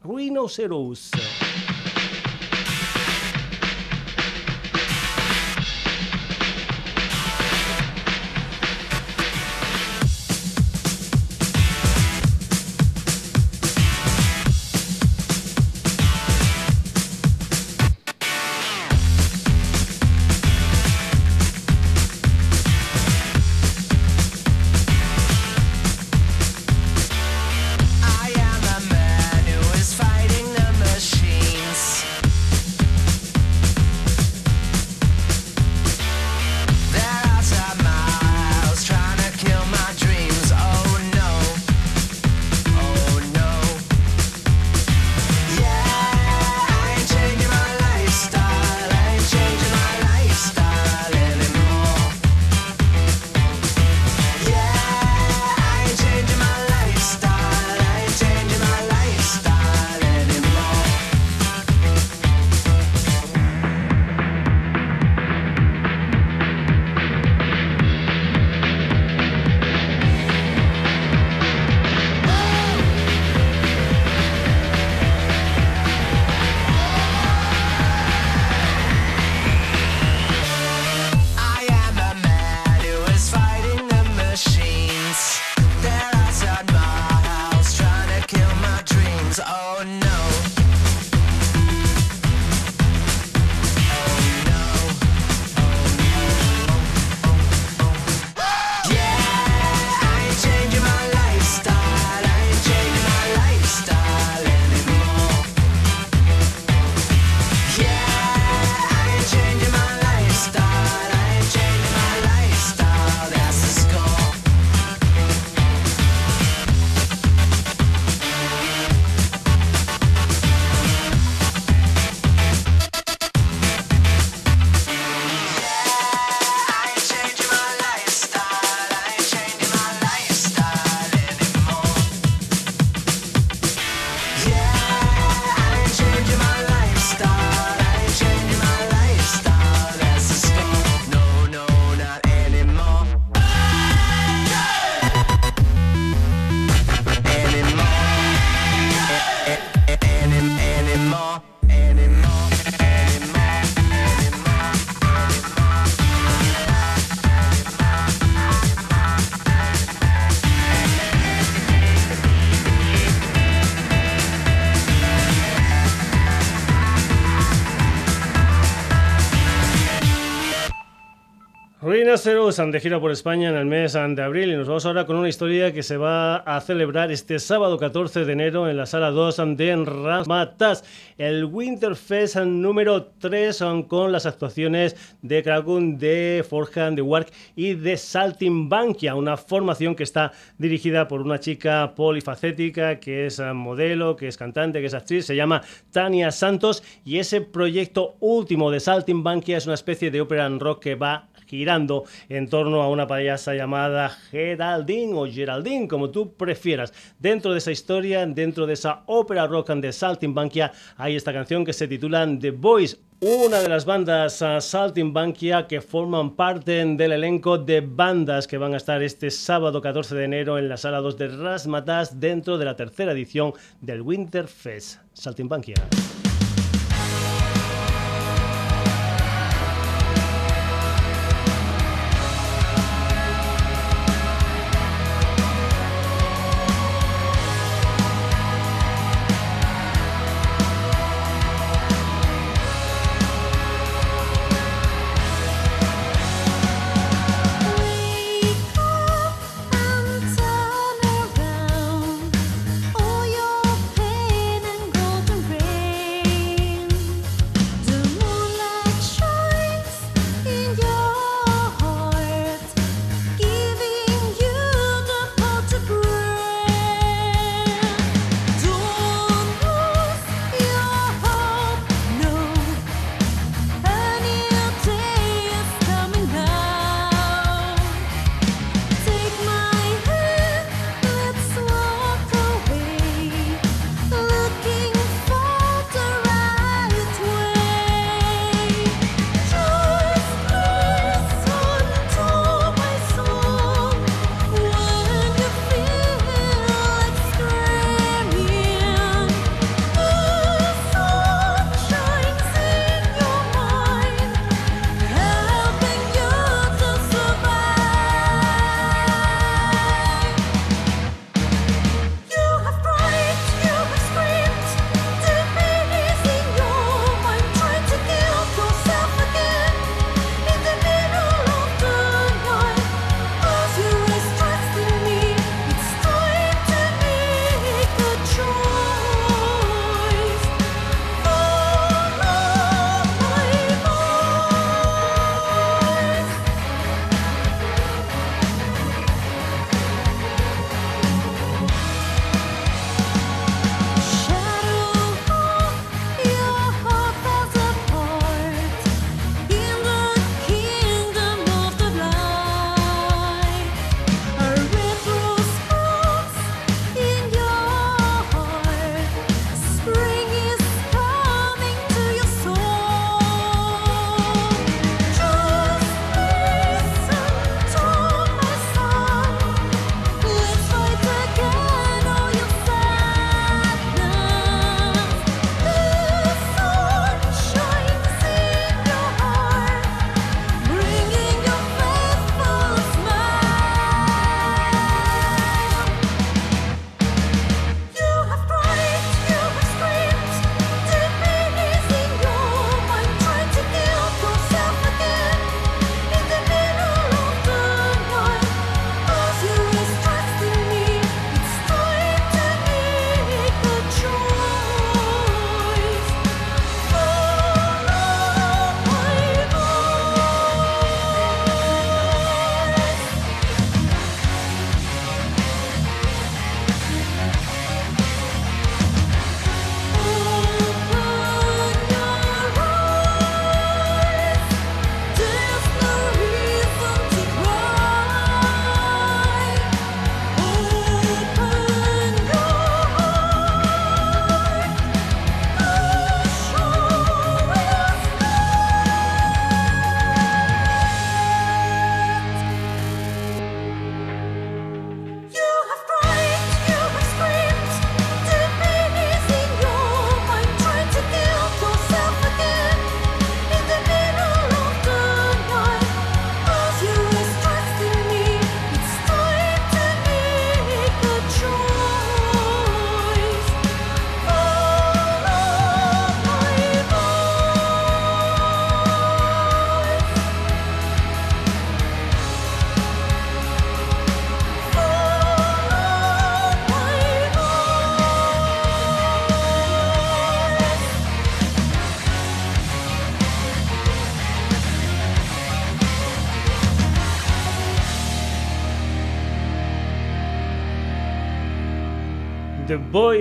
Rhinoceros. 172.18 172.37
Lazarus 172.48 172.72
de 172.72 172.80
gira 172.80 172.98
por 172.98 173.10
España 173.10 173.50
en 173.50 173.56
el 173.56 173.66
mes 173.66 173.92
de 173.92 174.22
abril 174.22 174.50
y 174.50 174.56
nos 174.56 174.66
vamos 174.66 174.86
ahora 174.86 175.04
con 175.04 175.16
una 175.16 175.28
historia 175.28 175.70
que 175.74 175.82
se 175.82 175.98
va 175.98 176.36
a 176.36 176.62
celebrar 176.62 177.12
este 177.12 177.38
sábado 177.38 177.76
14 177.76 178.24
de 178.24 178.32
enero 178.32 178.70
en 178.70 178.78
la 178.78 178.86
sala 178.86 179.10
2 179.10 179.36
de 179.54 179.76
Rasmatas, 179.84 180.82
el 181.18 181.44
Winterfest 181.44 182.36
número 182.36 183.04
3 183.18 183.62
con 183.86 184.12
las 184.12 184.24
actuaciones 184.24 184.96
de 185.20 185.42
Kragun, 185.42 185.98
de 185.98 186.42
Forjan, 186.48 186.96
de 186.96 187.02
Work 187.02 187.30
y 187.54 187.74
de 187.74 187.98
Saltimbankia, 187.98 189.14
una 189.14 189.36
formación 189.36 189.94
que 189.94 190.04
está 190.04 190.32
dirigida 190.56 191.06
por 191.06 191.20
una 191.20 191.40
chica 191.40 191.92
polifacética 191.94 192.98
que 192.98 193.26
es 193.26 193.40
modelo, 193.40 194.16
que 194.16 194.28
es 194.28 194.38
cantante, 194.38 194.80
que 194.80 194.86
es 194.86 194.94
actriz, 194.94 195.26
se 195.26 195.36
llama 195.36 195.60
Tania 195.92 196.30
Santos 196.30 196.82
y 197.04 197.18
ese 197.18 197.42
proyecto 197.42 198.16
último 198.20 198.70
de 198.70 198.80
Saltimbankia 198.80 199.58
es 199.58 199.66
una 199.66 199.74
especie 199.74 200.10
de 200.10 200.22
ópera 200.22 200.46
en 200.46 200.60
rock 200.60 200.82
que 200.82 200.94
va 200.94 201.28
girando 201.48 202.04
en 202.28 202.37
torno 202.46 202.82
a 202.82 202.90
una 202.90 203.06
payasa 203.06 203.54
llamada 203.54 204.10
Geraldine 204.30 205.14
o 205.14 205.26
Geraldine, 205.26 205.88
como 205.88 206.10
tú 206.10 206.34
prefieras. 206.34 206.92
Dentro 207.18 207.52
de 207.52 207.58
esa 207.58 207.72
historia, 207.72 208.26
dentro 208.26 208.66
de 208.66 208.74
esa 208.74 209.02
ópera 209.06 209.46
rock 209.46 209.70
and 209.70 209.82
de 209.82 209.92
Saltimbanquia, 209.92 210.72
hay 210.96 211.16
esta 211.16 211.32
canción 211.32 211.64
que 211.64 211.72
se 211.72 211.88
titula 211.88 212.28
The 212.38 212.50
Boys, 212.50 213.00
una 213.20 213.58
de 213.58 213.68
las 213.68 213.84
bandas 213.84 214.40
uh, 214.42 214.60
Saltimbanquia 214.60 215.66
que 215.66 215.80
forman 215.80 216.36
parte 216.36 216.84
del 216.84 217.12
elenco 217.12 217.58
de 217.58 217.80
bandas 217.80 218.46
que 218.46 218.58
van 218.58 218.74
a 218.74 218.76
estar 218.76 219.02
este 219.02 219.32
sábado 219.32 219.80
14 219.80 220.14
de 220.14 220.24
enero 220.24 220.56
en 220.56 220.68
la 220.68 220.76
sala 220.76 221.00
2 221.00 221.18
de 221.18 221.28
Rasmatas 221.28 222.20
dentro 222.20 222.58
de 222.58 222.64
la 222.64 222.76
tercera 222.76 223.10
edición 223.10 223.54
del 223.80 224.02
Winterfest. 224.02 225.00
Saltimbanquia. 225.14 225.74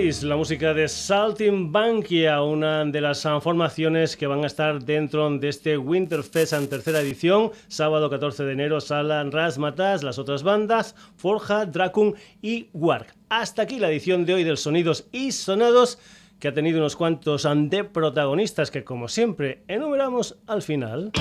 La 0.08 0.36
música 0.36 0.72
de 0.72 0.88
Salting 0.88 1.70
Bankia, 1.70 2.40
una 2.40 2.82
de 2.82 2.98
las 3.02 3.24
formaciones 3.42 4.16
que 4.16 4.26
van 4.26 4.42
a 4.42 4.46
estar 4.46 4.82
dentro 4.82 5.28
de 5.38 5.50
este 5.50 5.76
Winterfest 5.76 6.54
en 6.54 6.66
tercera 6.66 7.00
edición, 7.00 7.50
sábado 7.68 8.08
14 8.08 8.44
de 8.44 8.52
enero, 8.54 8.80
Sala 8.80 9.22
Rasmatas, 9.24 10.02
las 10.02 10.18
otras 10.18 10.42
bandas, 10.42 10.94
Forja, 11.18 11.66
Dracun 11.66 12.14
y 12.40 12.70
Wark. 12.72 13.14
Hasta 13.28 13.60
aquí 13.60 13.78
la 13.78 13.90
edición 13.90 14.24
de 14.24 14.32
hoy 14.32 14.44
del 14.44 14.56
Sonidos 14.56 15.06
y 15.12 15.30
Sonados, 15.32 15.98
que 16.40 16.48
ha 16.48 16.54
tenido 16.54 16.78
unos 16.78 16.96
cuantos 16.96 17.46
de 17.54 17.84
protagonistas 17.84 18.70
que, 18.70 18.84
como 18.84 19.08
siempre, 19.08 19.62
enumeramos 19.68 20.38
al 20.46 20.62
final. 20.62 21.12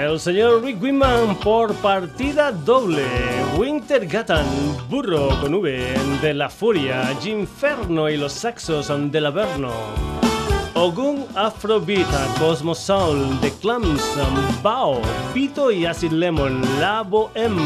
El 0.00 0.18
señor 0.18 0.62
Rick 0.62 0.80
Winman 0.80 1.36
por 1.40 1.74
partida 1.74 2.52
doble. 2.52 3.04
Winter 3.58 4.06
Gatan, 4.06 4.46
Burro 4.88 5.28
con 5.42 5.52
V 5.56 5.94
de 6.22 6.32
la 6.32 6.48
Furia, 6.48 7.14
Ginferno 7.20 8.08
y 8.08 8.16
los 8.16 8.32
Saxos 8.32 8.88
de 8.88 9.26
Averno. 9.26 9.70
Ogun 10.72 11.26
Afrobeat, 11.34 12.08
Cosmos 12.38 12.78
Soul, 12.78 13.38
The 13.42 13.52
Clams, 13.60 14.02
Bao, 14.62 15.02
Pito 15.34 15.70
y 15.70 15.84
Acid 15.84 16.12
Lemon, 16.12 16.62
La 16.80 17.02
Bohème. 17.02 17.60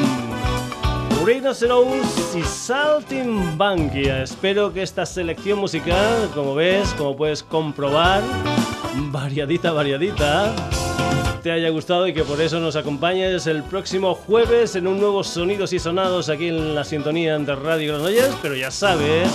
Rhinoceros 1.24 2.34
y 2.34 2.42
Salting 2.42 3.56
Bankia. 3.56 4.24
Espero 4.24 4.72
que 4.72 4.82
esta 4.82 5.06
selección 5.06 5.60
musical, 5.60 6.28
como 6.34 6.56
ves, 6.56 6.92
como 6.98 7.16
puedes 7.16 7.44
comprobar, 7.44 8.24
variadita, 9.12 9.70
variadita 9.70 10.52
te 11.44 11.52
haya 11.52 11.68
gustado 11.68 12.08
y 12.08 12.14
que 12.14 12.24
por 12.24 12.40
eso 12.40 12.58
nos 12.58 12.74
acompañes 12.74 13.46
el 13.46 13.62
próximo 13.64 14.14
jueves 14.14 14.76
en 14.76 14.86
un 14.86 14.98
nuevo 14.98 15.22
Sonidos 15.22 15.74
y 15.74 15.78
Sonados 15.78 16.30
aquí 16.30 16.48
en 16.48 16.74
la 16.74 16.84
sintonía 16.84 17.38
de 17.38 17.54
Radio 17.54 17.92
Granollers. 17.92 18.34
Pero 18.40 18.56
ya 18.56 18.70
sabes 18.70 19.28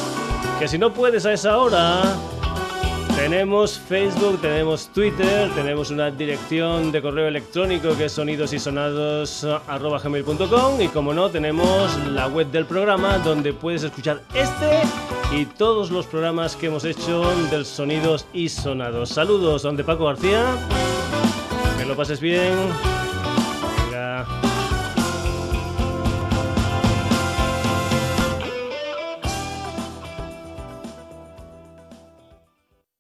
que 0.58 0.68
si 0.68 0.80
no 0.80 0.92
puedes 0.92 1.28
a 1.28 1.34
esa 1.34 1.60
hora, 1.60 2.02
tenemos 3.16 3.78
Facebook, 3.78 4.42
tenemos 4.42 4.88
Twitter, 4.88 5.52
tenemos 5.54 5.92
una 5.92 6.10
dirección 6.10 6.92
de 6.92 7.00
correo 7.00 7.28
electrónico 7.28 7.96
que 7.96 8.06
es 8.06 8.12
sonidosysonados.com 8.14 10.82
y 10.82 10.88
como 10.88 11.14
no, 11.14 11.30
tenemos 11.30 11.96
la 12.08 12.26
web 12.26 12.50
del 12.50 12.66
programa 12.66 13.20
donde 13.20 13.54
puedes 13.54 13.84
escuchar 13.84 14.24
este 14.34 14.82
y 15.32 15.46
todos 15.46 15.92
los 15.92 16.08
programas 16.08 16.56
que 16.56 16.66
hemos 16.66 16.86
hecho 16.86 17.22
del 17.52 17.68
Sonidos 17.68 18.26
y 18.34 18.50
Sonados. 18.50 19.10
Saludos, 19.10 19.62
donde 19.62 19.84
Paco 19.84 20.06
García 20.06 20.58
lo 21.90 21.96
pases 21.98 22.22
bien. 22.22 23.09